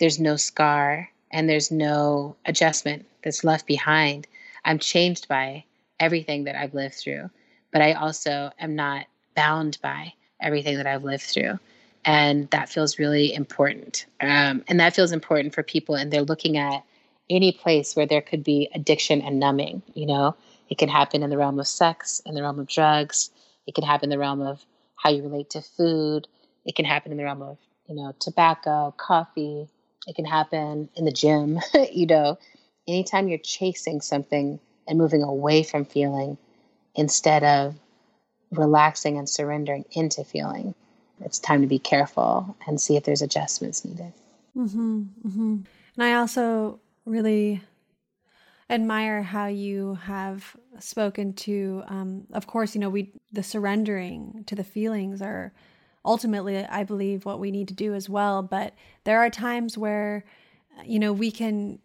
[0.00, 4.26] there's no scar and there's no adjustment that's left behind.
[4.64, 5.64] I'm changed by
[6.00, 7.30] everything that I've lived through,
[7.70, 9.06] but I also am not
[9.36, 11.58] bound by everything that I've lived through.
[12.04, 14.06] And that feels really important.
[14.20, 16.84] Um, and that feels important for people, and they're looking at
[17.30, 19.82] any place where there could be addiction and numbing.
[19.94, 20.36] You know,
[20.68, 23.30] it can happen in the realm of sex, in the realm of drugs,
[23.66, 24.64] it can happen in the realm of
[24.96, 26.28] how you relate to food,
[26.64, 29.68] it can happen in the realm of, you know, tobacco, coffee,
[30.06, 31.60] it can happen in the gym,
[31.92, 32.38] you know.
[32.86, 36.36] Anytime you're chasing something and moving away from feeling
[36.94, 37.74] instead of
[38.50, 40.74] relaxing and surrendering into feeling,
[41.20, 44.12] it's time to be careful and see if there's adjustments needed.
[44.56, 45.56] Mm-hmm, mm-hmm.
[45.96, 47.62] And I also really
[48.70, 54.54] admire how you have spoken to um, of course you know we the surrendering to
[54.54, 55.52] the feelings are
[56.04, 60.24] ultimately i believe what we need to do as well but there are times where
[60.84, 61.78] you know we can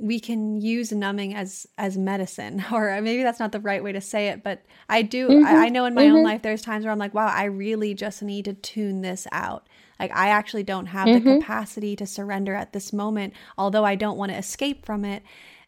[0.00, 4.00] we can use numbing as as medicine or maybe that's not the right way to
[4.00, 5.46] say it but i do mm-hmm.
[5.46, 6.16] I, I, know in my mm-hmm.
[6.16, 9.26] own life there's times where i'm like wow i really just need to tune this
[9.32, 9.68] out
[9.98, 11.28] like i actually don't have mm-hmm.
[11.28, 15.22] the capacity to surrender at this moment although i don't want to escape from it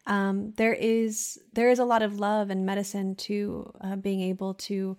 [0.07, 4.55] um, there is there is a lot of love and medicine to uh, being able
[4.55, 4.97] to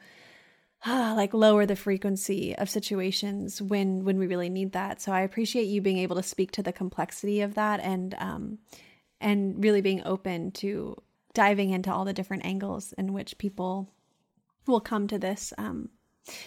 [0.85, 5.01] uh, like lower the frequency of situations when when we really need that.
[5.01, 8.59] So I appreciate you being able to speak to the complexity of that and um
[9.23, 10.97] and really being open to
[11.35, 13.89] diving into all the different angles in which people
[14.66, 15.89] will come to this um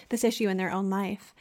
[0.10, 1.34] this issue in their own life.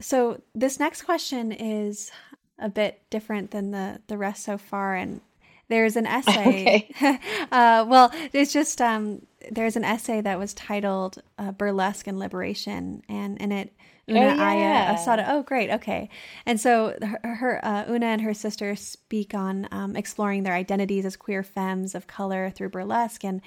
[0.00, 2.10] So this next question is
[2.58, 5.20] a bit different than the the rest so far and
[5.68, 6.88] there's an essay.
[6.90, 7.18] Okay.
[7.52, 13.02] uh, well, it's just um, there's an essay that was titled uh, "Burlesque and Liberation,"
[13.08, 13.74] and in it,
[14.08, 14.90] Una oh, yeah.
[14.90, 15.26] Aya Asada.
[15.28, 15.70] Oh, great.
[15.70, 16.10] Okay,
[16.46, 21.06] and so her, her uh, Una and her sister speak on um, exploring their identities
[21.06, 23.40] as queer femmes of color through burlesque, and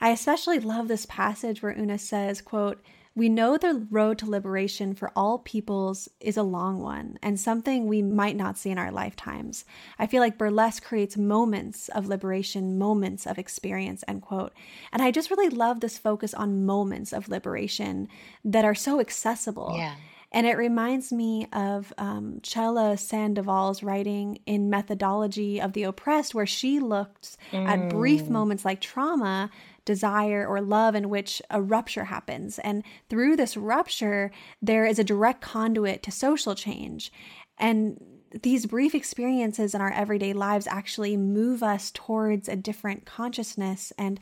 [0.00, 2.82] I especially love this passage where Una says, quote,
[3.16, 7.86] we know the road to liberation for all peoples is a long one and something
[7.86, 9.64] we might not see in our lifetimes.
[9.98, 14.52] I feel like burlesque creates moments of liberation, moments of experience, end quote.
[14.92, 18.08] And I just really love this focus on moments of liberation
[18.44, 19.74] that are so accessible.
[19.76, 19.94] Yeah.
[20.32, 26.44] And it reminds me of um, Chela Sandoval's writing in Methodology of the Oppressed, where
[26.44, 27.64] she looked mm.
[27.64, 28.30] at brief mm.
[28.30, 29.48] moments like trauma
[29.84, 32.58] desire or love in which a rupture happens.
[32.58, 34.30] And through this rupture,
[34.62, 37.12] there is a direct conduit to social change.
[37.58, 38.02] And
[38.42, 43.92] these brief experiences in our everyday lives actually move us towards a different consciousness.
[43.96, 44.18] And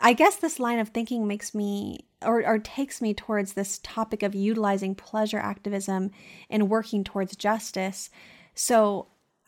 [0.00, 4.22] I guess this line of thinking makes me or, or takes me towards this topic
[4.22, 6.10] of utilizing pleasure activism
[6.50, 8.10] and working towards justice.
[8.54, 9.06] So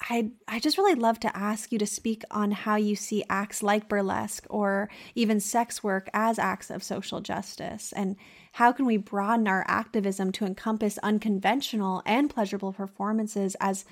[0.09, 3.62] I I just really love to ask you to speak on how you see acts
[3.62, 8.16] like burlesque or even sex work as acts of social justice and
[8.53, 13.84] how can we broaden our activism to encompass unconventional and pleasurable performances as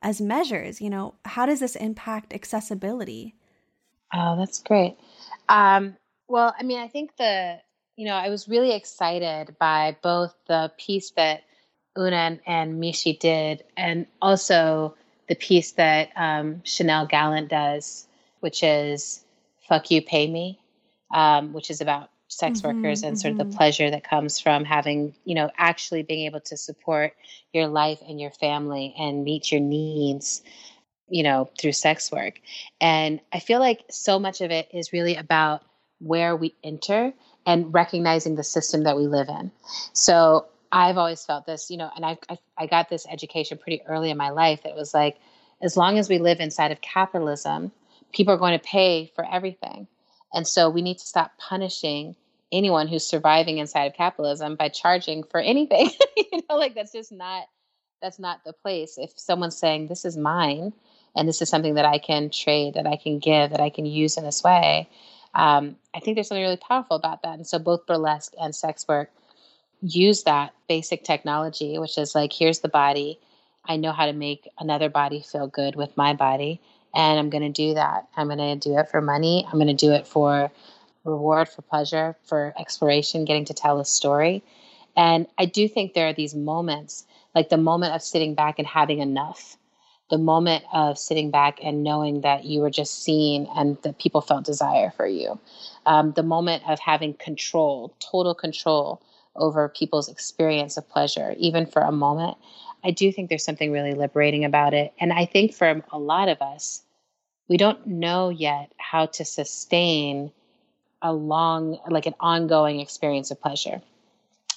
[0.00, 3.36] as measures, you know, how does this impact accessibility?
[4.12, 4.96] Oh, that's great.
[5.48, 5.96] Um,
[6.28, 7.60] well, I mean, I think the
[7.96, 11.42] you know, I was really excited by both the piece that
[11.96, 14.96] Una and, and Mishi did and also
[15.28, 18.06] the piece that um, Chanelle Gallant does,
[18.40, 19.24] which is
[19.68, 20.60] "Fuck You, Pay Me,"
[21.12, 23.20] um, which is about sex mm-hmm, workers and mm-hmm.
[23.20, 23.56] sort of the mm-hmm.
[23.56, 27.14] pleasure that comes from having, you know, actually being able to support
[27.52, 30.42] your life and your family and meet your needs,
[31.08, 32.40] you know, through sex work.
[32.80, 35.62] And I feel like so much of it is really about
[35.98, 37.12] where we enter
[37.46, 39.52] and recognizing the system that we live in.
[39.92, 43.82] So I've always felt this, you know, and I, I, I got this education pretty
[43.86, 44.64] early in my life.
[44.64, 45.18] It was like,
[45.60, 47.70] as long as we live inside of capitalism,
[48.12, 49.86] people are going to pay for everything.
[50.32, 52.16] And so we need to stop punishing
[52.50, 55.90] anyone who's surviving inside of capitalism by charging for anything.
[56.16, 57.44] you know, like that's just not
[58.00, 58.98] that's not the place.
[58.98, 60.72] If someone's saying this is mine
[61.14, 63.86] and this is something that I can trade, that I can give, that I can
[63.86, 64.88] use in this way,
[65.34, 67.34] um, I think there's something really powerful about that.
[67.34, 69.10] And so both burlesque and sex work
[69.82, 73.18] use that basic technology, which is like, here's the body.
[73.64, 76.60] I know how to make another body feel good with my body.
[76.94, 78.06] And I'm going to do that.
[78.16, 79.46] I'm going to do it for money.
[79.46, 80.50] I'm going to do it for
[81.04, 84.42] reward, for pleasure, for exploration, getting to tell a story.
[84.96, 88.68] And I do think there are these moments, like the moment of sitting back and
[88.68, 89.56] having enough,
[90.10, 94.20] the moment of sitting back and knowing that you were just seen and that people
[94.20, 95.40] felt desire for you,
[95.86, 99.00] um, the moment of having control, total control
[99.36, 102.36] over people's experience of pleasure, even for a moment.
[102.84, 104.92] I do think there's something really liberating about it.
[104.98, 106.82] And I think for a lot of us,
[107.48, 110.32] we don't know yet how to sustain
[111.00, 113.82] a long, like an ongoing experience of pleasure.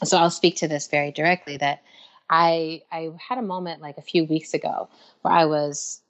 [0.03, 1.81] So I'll speak to this very directly that
[2.29, 4.89] I I had a moment like a few weeks ago
[5.21, 6.01] where I was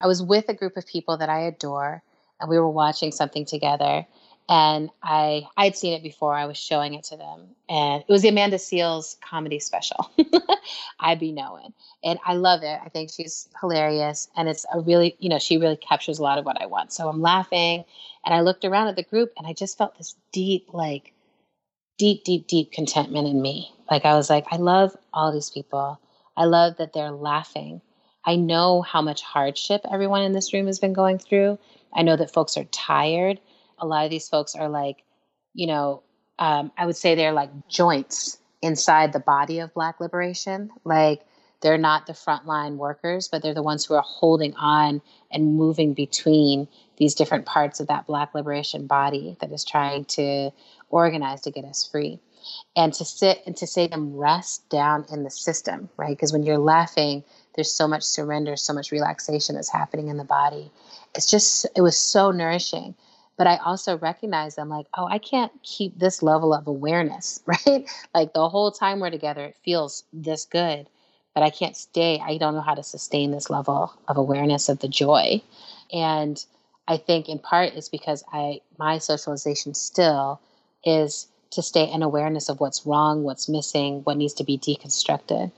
[0.00, 2.02] I was with a group of people that I adore
[2.40, 4.06] and we were watching something together
[4.48, 6.34] and I I had seen it before.
[6.34, 10.10] I was showing it to them, and it was the Amanda Seales comedy special.
[11.00, 12.80] I'd be knowing, and I love it.
[12.84, 16.38] I think she's hilarious, and it's a really you know she really captures a lot
[16.38, 16.92] of what I want.
[16.92, 17.84] So I'm laughing,
[18.24, 21.12] and I looked around at the group, and I just felt this deep like
[21.98, 23.72] deep deep deep contentment in me.
[23.90, 26.00] Like I was like, I love all these people.
[26.36, 27.82] I love that they're laughing.
[28.24, 31.58] I know how much hardship everyone in this room has been going through.
[31.92, 33.40] I know that folks are tired
[33.80, 35.04] a lot of these folks are like,
[35.54, 36.02] you know,
[36.38, 40.70] um, I would say they're like joints inside the body of Black liberation.
[40.84, 41.22] Like
[41.60, 45.94] they're not the frontline workers, but they're the ones who are holding on and moving
[45.94, 50.50] between these different parts of that Black liberation body that is trying to
[50.90, 52.20] organize to get us free.
[52.76, 56.16] And to sit and to say them rest down in the system, right?
[56.16, 57.24] Because when you're laughing,
[57.54, 60.70] there's so much surrender, so much relaxation that's happening in the body.
[61.14, 62.94] It's just, it was so nourishing
[63.38, 67.88] but I also recognize I'm like, oh, I can't keep this level of awareness, right?
[68.12, 70.88] Like the whole time we're together, it feels this good,
[71.34, 72.20] but I can't stay.
[72.22, 75.40] I don't know how to sustain this level of awareness of the joy.
[75.92, 76.44] And
[76.88, 80.40] I think in part it's because I my socialization still
[80.84, 85.52] is to stay in awareness of what's wrong, what's missing, what needs to be deconstructed.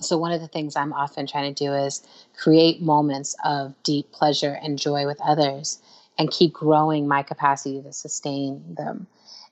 [0.00, 2.06] So, one of the things I'm often trying to do is
[2.36, 5.80] create moments of deep pleasure and joy with others
[6.18, 9.06] and keep growing my capacity to sustain them.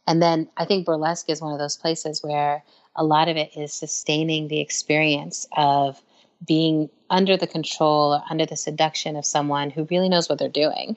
[0.07, 2.63] And then I think burlesque is one of those places where
[2.95, 6.01] a lot of it is sustaining the experience of
[6.47, 10.49] being under the control or under the seduction of someone who really knows what they're
[10.49, 10.97] doing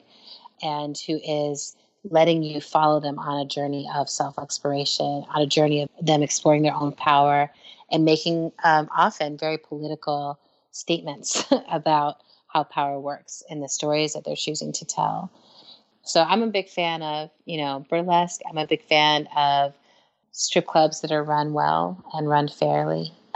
[0.62, 5.46] and who is letting you follow them on a journey of self exploration, on a
[5.46, 7.50] journey of them exploring their own power
[7.90, 10.38] and making um, often very political
[10.70, 12.16] statements about
[12.46, 15.30] how power works in the stories that they're choosing to tell.
[16.02, 18.40] So I'm a big fan of, you know, burlesque.
[18.48, 19.74] I'm a big fan of
[20.32, 23.12] strip clubs that are run well and run fairly.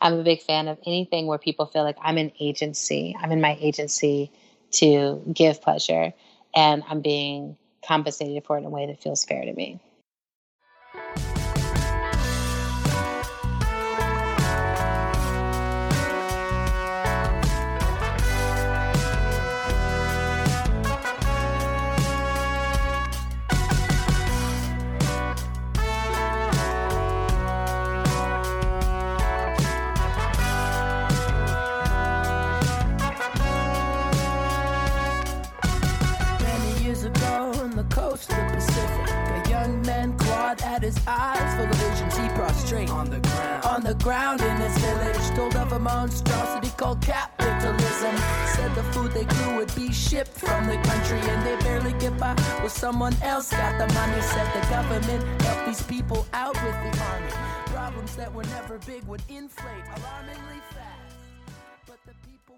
[0.00, 3.16] I'm a big fan of anything where people feel like I'm an agency.
[3.18, 4.30] I'm in my agency
[4.72, 6.12] to give pleasure
[6.54, 9.80] and I'm being compensated for it in a way that feels fair to me.
[44.04, 44.42] Ground.
[44.42, 48.14] In village, told of a monstrosity called capitalism.
[48.54, 52.16] Said the food they grew would be shipped from the country, and they barely get
[52.18, 52.34] by.
[52.58, 54.20] Well, someone else got the money.
[54.20, 57.30] Said the government helped these people out with the army.
[57.72, 61.16] Problems that were never big would inflate alarmingly fast.
[61.86, 62.56] But the people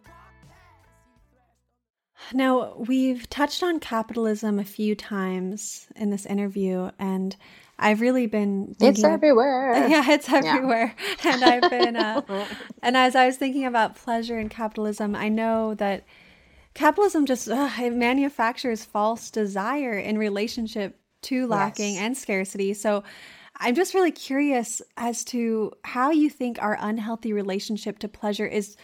[2.34, 7.36] Now, we've touched on capitalism a few times in this interview, and
[7.78, 9.72] I've really been It's everywhere.
[9.88, 10.94] yeah, it's everywhere.
[11.24, 11.32] Yeah.
[11.32, 12.22] And I've been uh,
[12.82, 16.04] and as I was thinking about pleasure and capitalism, I know that
[16.74, 22.02] capitalism just it manufactures false desire in relationship to lacking yes.
[22.02, 22.74] and scarcity.
[22.74, 23.02] So
[23.58, 28.76] I'm just really curious as to how you think our unhealthy relationship to pleasure is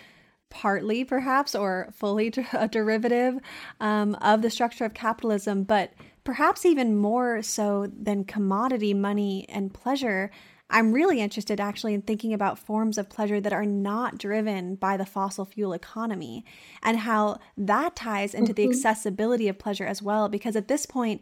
[0.50, 3.38] partly perhaps or fully a derivative
[3.80, 5.92] um, of the structure of capitalism, but
[6.24, 10.30] perhaps even more so than commodity, money, and pleasure,
[10.72, 14.96] I'm really interested actually in thinking about forms of pleasure that are not driven by
[14.96, 16.44] the fossil fuel economy
[16.82, 18.62] and how that ties into mm-hmm.
[18.62, 20.30] the accessibility of pleasure as well.
[20.30, 21.20] Because at this point,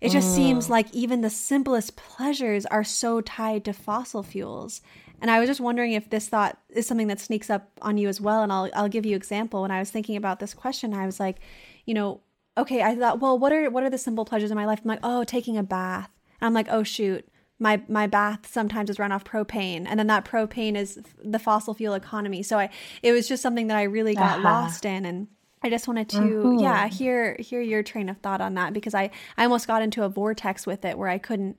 [0.00, 0.34] it just mm.
[0.34, 4.82] seems like even the simplest pleasures are so tied to fossil fuels.
[5.22, 8.08] And I was just wondering if this thought is something that sneaks up on you
[8.08, 8.42] as well.
[8.42, 9.62] And I'll I'll give you example.
[9.62, 11.38] When I was thinking about this question, I was like,
[11.86, 12.20] you know,
[12.56, 14.80] okay, I thought, well, what are what are the simple pleasures in my life?
[14.82, 16.10] I'm like, oh, taking a bath.
[16.40, 17.28] And I'm like, oh shoot,
[17.58, 21.74] my my bath sometimes is run off propane, and then that propane is the fossil
[21.74, 22.42] fuel economy.
[22.42, 22.70] So I,
[23.02, 24.42] it was just something that I really got uh-huh.
[24.42, 25.28] lost in, and
[25.62, 26.58] I just wanted to, mm-hmm.
[26.58, 30.02] yeah, hear hear your train of thought on that because I I almost got into
[30.02, 31.58] a vortex with it where I couldn't.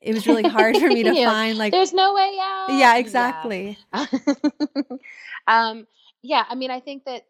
[0.00, 1.30] It was really hard for me to yeah.
[1.30, 1.72] find like.
[1.72, 2.66] There's no way out.
[2.70, 3.78] Yeah, exactly.
[3.92, 4.06] Yeah.
[5.46, 5.86] um.
[6.22, 7.26] Yeah, I mean, I think that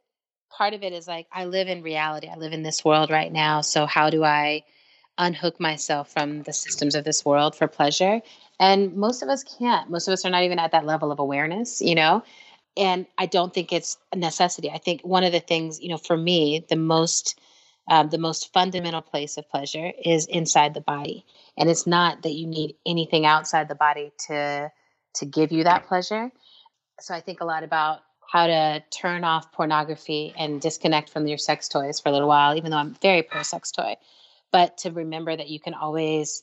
[0.57, 2.29] part of it is like I live in reality.
[2.29, 3.61] I live in this world right now.
[3.61, 4.65] So how do I
[5.19, 8.21] unhook myself from the systems of this world for pleasure?
[8.59, 9.91] And most of us can't.
[9.91, 12.23] Most of us are not even at that level of awareness, you know?
[12.77, 14.71] And I don't think it's a necessity.
[14.71, 17.39] I think one of the things, you know, for me, the most
[17.87, 21.27] um, the most fundamental place of pleasure is inside the body,
[21.59, 24.73] and it's not that you need anything outside the body to
[25.17, 26.33] to give you that pleasure.
[27.01, 28.01] So I think a lot about
[28.35, 32.57] how to turn off pornography and disconnect from your sex toys for a little while,
[32.57, 33.95] even though I'm very pro sex toy.
[34.51, 36.43] But to remember that you can always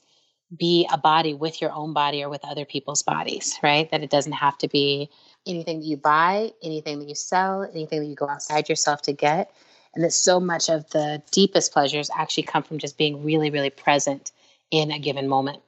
[0.58, 3.92] be a body with your own body or with other people's bodies, right?
[3.92, 5.10] That it doesn't have to be
[5.46, 9.12] anything that you buy, anything that you sell, anything that you go outside yourself to
[9.12, 9.52] get.
[9.94, 13.70] And that so much of the deepest pleasures actually come from just being really, really
[13.70, 14.32] present
[14.72, 15.62] in a given moment.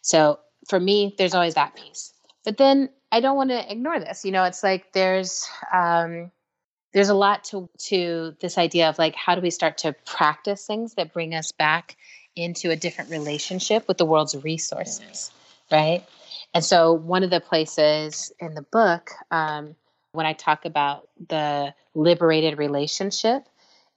[0.00, 2.14] So for me, there's always that piece.
[2.42, 4.24] But then I don't want to ignore this.
[4.24, 6.30] You know, it's like there's um,
[6.92, 10.66] there's a lot to to this idea of like how do we start to practice
[10.66, 11.96] things that bring us back
[12.36, 15.30] into a different relationship with the world's resources,
[15.70, 16.04] right?
[16.54, 19.74] And so one of the places in the book um,
[20.12, 23.44] when I talk about the liberated relationship,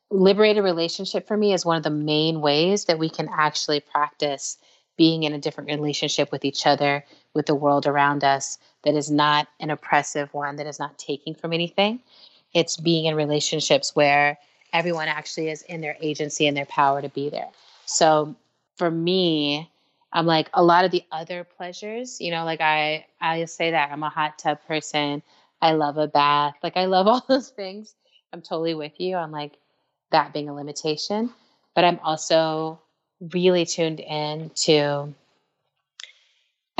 [0.10, 4.58] liberated relationship for me is one of the main ways that we can actually practice
[4.98, 9.10] being in a different relationship with each other, with the world around us, that is
[9.10, 12.00] not an oppressive one, that is not taking from anything.
[12.54, 14.38] It's being in relationships where
[14.74, 17.50] everyone actually is in their agency and their power to be there.
[17.86, 18.36] So
[18.76, 19.70] for me,
[20.14, 23.92] I'm like a lot of the other pleasures, you know, like I I say that
[23.92, 25.22] I'm a hot tub person.
[25.62, 26.56] I love a bath.
[26.64, 27.96] Like I love all those things.
[28.34, 29.54] I'm totally with you on like
[30.12, 31.30] that being a limitation,
[31.76, 32.80] but I'm also
[33.34, 35.14] really tuned in to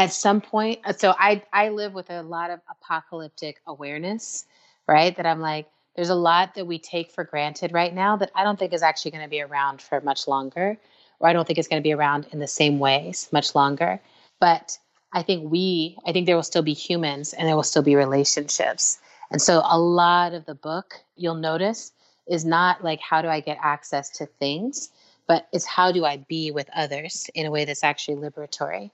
[0.02, 4.46] at some point uh, so i i live with a lot of apocalyptic awareness
[4.88, 8.32] right that i'm like there's a lot that we take for granted right now that
[8.36, 10.78] i don't think is actually going to be around for much longer
[11.22, 14.02] or I don't think it's going to be around in the same ways much longer.
[14.40, 14.78] But
[15.14, 17.96] I think we, I think there will still be humans and there will still be
[17.96, 18.98] relationships.
[19.30, 21.94] And so a lot of the book, you'll notice,
[22.28, 24.90] is not like how do I get access to things,
[25.28, 28.90] but it's how do I be with others in a way that's actually liberatory.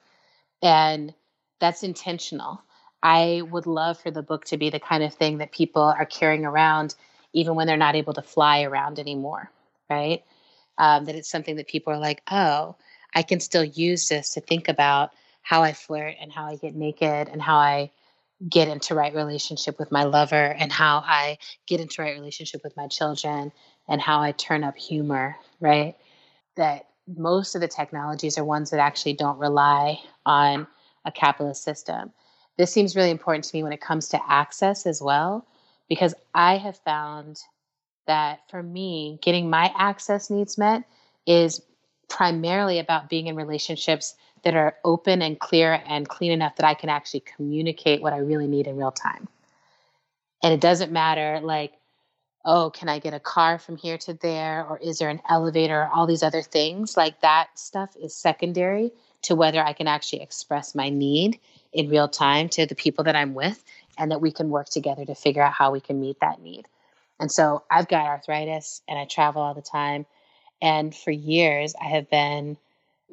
[0.62, 1.14] And
[1.60, 2.62] that's intentional.
[3.02, 6.06] I would love for the book to be the kind of thing that people are
[6.06, 6.96] carrying around
[7.34, 9.52] even when they're not able to fly around anymore,
[9.90, 10.24] right?
[10.78, 12.76] Um, that it's something that people are like, oh,
[13.14, 16.76] I can still use this to think about how I flirt and how I get
[16.76, 17.92] naked and how I
[18.48, 22.76] get into right relationship with my lover and how I get into right relationship with
[22.78, 23.52] my children
[23.88, 25.96] and how I turn up humor, right?
[26.56, 30.68] That most of the technologies are ones that actually don't rely on
[31.06, 32.12] a capitalist system.
[32.58, 35.46] This seems really important to me when it comes to access as well,
[35.88, 37.40] because I have found
[38.08, 40.84] that for me, getting my access needs met
[41.26, 41.62] is
[42.10, 46.74] primarily about being in relationships that are open and clear and clean enough that I
[46.74, 49.28] can actually communicate what I really need in real time.
[50.44, 51.74] And it doesn't matter, like,
[52.48, 54.66] oh, can I get a car from here to there?
[54.66, 55.90] Or is there an elevator?
[55.94, 56.96] All these other things.
[56.96, 58.92] Like that stuff is secondary
[59.24, 61.40] to whether I can actually express my need
[61.74, 63.62] in real time to the people that I'm with
[63.98, 66.66] and that we can work together to figure out how we can meet that need.
[67.20, 70.06] And so I've got arthritis and I travel all the time.
[70.62, 72.58] And for years, I have been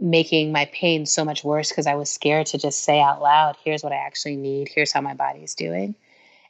[0.00, 3.56] making my pain so much worse because I was scared to just say out loud,
[3.64, 5.96] here's what I actually need, here's how my body is doing.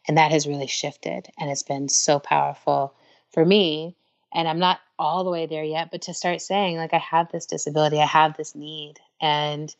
[0.06, 2.94] And that has really shifted and it's been so powerful
[3.30, 3.96] for me.
[4.32, 7.30] And I'm not all the way there yet, but to start saying, like, I have
[7.30, 9.74] this disability, I have this need, and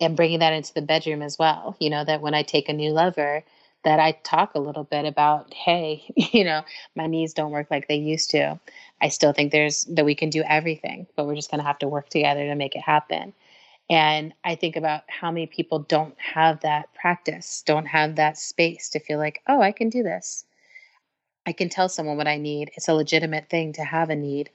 [0.00, 1.76] and bringing that into the bedroom as well.
[1.80, 3.42] You know, that when I take a new lover,
[3.84, 6.62] that I talk a little bit about, hey, you know,
[6.94, 8.58] my knees don't work like they used to.
[9.00, 11.78] I still think there's that we can do everything, but we're just going to have
[11.80, 13.32] to work together to make it happen.
[13.88, 18.88] And I think about how many people don't have that practice, don't have that space
[18.90, 20.44] to feel like, oh, I can do this.
[21.46, 22.72] I can tell someone what I need.
[22.74, 24.50] It's a legitimate thing to have a need.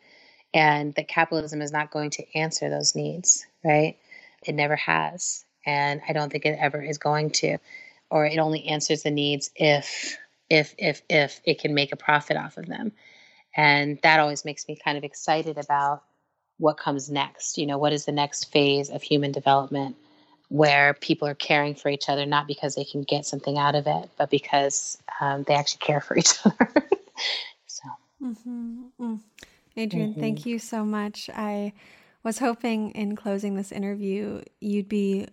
[0.53, 3.97] And that capitalism is not going to answer those needs, right?
[4.45, 5.45] It never has.
[5.65, 7.57] And I don't think it ever is going to.
[8.09, 10.17] Or it only answers the needs if,
[10.49, 12.91] if, if, if it can make a profit off of them.
[13.55, 16.03] And that always makes me kind of excited about
[16.62, 17.57] what comes next.
[17.57, 19.95] You know, what is the next phase of human development
[20.49, 23.88] where people are caring for each other, not because they can get something out of
[23.88, 26.89] it, but because um, they actually care for each other.
[27.66, 27.84] so,
[28.22, 28.84] mm-hmm.
[28.99, 29.20] mm.
[29.78, 30.20] Adrienne, mm-hmm.
[30.20, 31.30] thank you so much.
[31.34, 31.72] I
[32.24, 35.28] was hoping in closing this interview, you'd be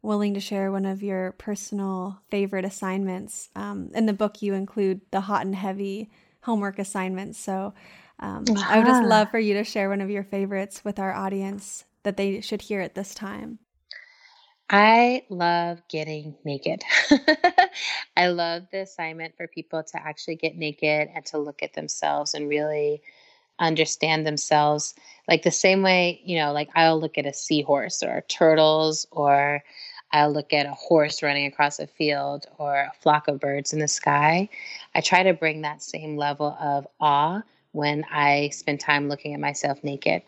[0.00, 3.50] willing to share one of your personal favorite assignments.
[3.54, 6.10] Um, in the book, you include the hot and heavy
[6.40, 7.38] homework assignments.
[7.38, 7.74] So
[8.22, 8.44] um.
[8.56, 11.84] I would just love for you to share one of your favorites with our audience
[12.04, 13.58] that they should hear at this time.
[14.70, 16.82] I love getting naked.
[18.16, 22.32] I love the assignment for people to actually get naked and to look at themselves
[22.32, 23.02] and really
[23.58, 24.94] understand themselves.
[25.28, 29.62] Like the same way, you know, like I'll look at a seahorse or turtles or
[30.10, 33.78] I'll look at a horse running across a field or a flock of birds in
[33.78, 34.48] the sky.
[34.94, 37.42] I try to bring that same level of awe
[37.72, 40.22] when I spend time looking at myself naked.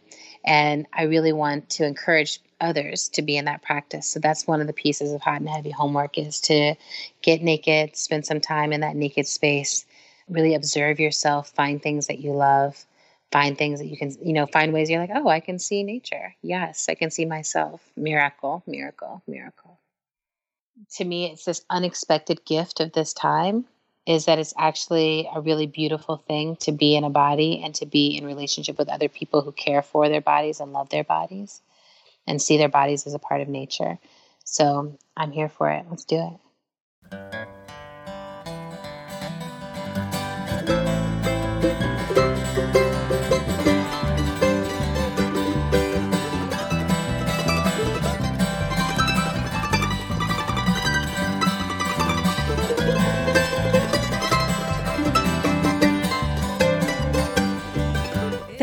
[0.44, 4.06] And I really want to encourage others to be in that practice.
[4.08, 6.74] So that's one of the pieces of hot and heavy homework is to
[7.22, 9.84] get naked, spend some time in that naked space,
[10.28, 12.84] really observe yourself, find things that you love,
[13.30, 15.82] find things that you can, you know, find ways you're like, oh, I can see
[15.82, 16.34] nature.
[16.42, 17.82] Yes, I can see myself.
[17.96, 19.78] Miracle, miracle, miracle.
[20.96, 23.66] To me, it's this unexpected gift of this time
[24.06, 27.86] is that it's actually a really beautiful thing to be in a body and to
[27.86, 31.62] be in relationship with other people who care for their bodies and love their bodies
[32.26, 33.98] and see their bodies as a part of nature.
[34.44, 35.86] So I'm here for it.
[35.88, 36.38] Let's do
[37.12, 37.43] it.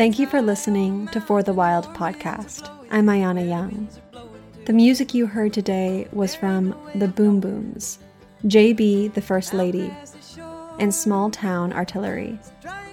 [0.02, 2.68] Thank you for listening to For the Wild podcast.
[2.90, 3.88] I'm Ayana Young.
[4.64, 8.00] The music you heard today was from The Boom Booms,
[8.44, 9.94] JB, the First Lady,
[10.80, 12.36] and Small Town Artillery.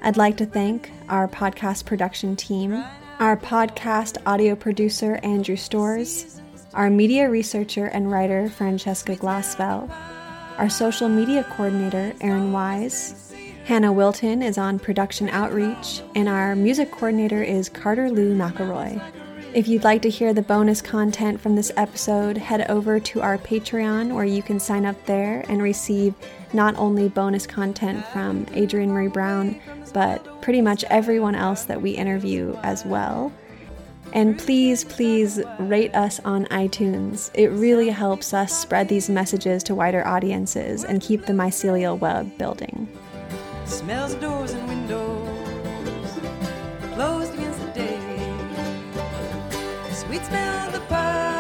[0.04, 2.74] I'd like to thank our podcast production team,
[3.18, 6.40] our podcast audio producer, Andrew Stores,
[6.76, 9.90] our media researcher and writer, Francesca Glassfell,
[10.60, 13.29] our social media coordinator, Aaron Wise,
[13.70, 19.00] Hannah Wilton is on production outreach, and our music coordinator is Carter Lou McElroy.
[19.54, 23.38] If you'd like to hear the bonus content from this episode, head over to our
[23.38, 26.16] Patreon where you can sign up there and receive
[26.52, 29.62] not only bonus content from Adrienne Maree Brown,
[29.94, 33.32] but pretty much everyone else that we interview as well.
[34.14, 37.30] And please, please rate us on iTunes.
[37.36, 42.36] It really helps us spread these messages to wider audiences and keep the mycelial web
[42.40, 42.88] building.
[43.70, 46.20] Smells of doors and windows
[46.96, 48.00] closed against the day.
[49.92, 51.39] Sweet smell of the pie.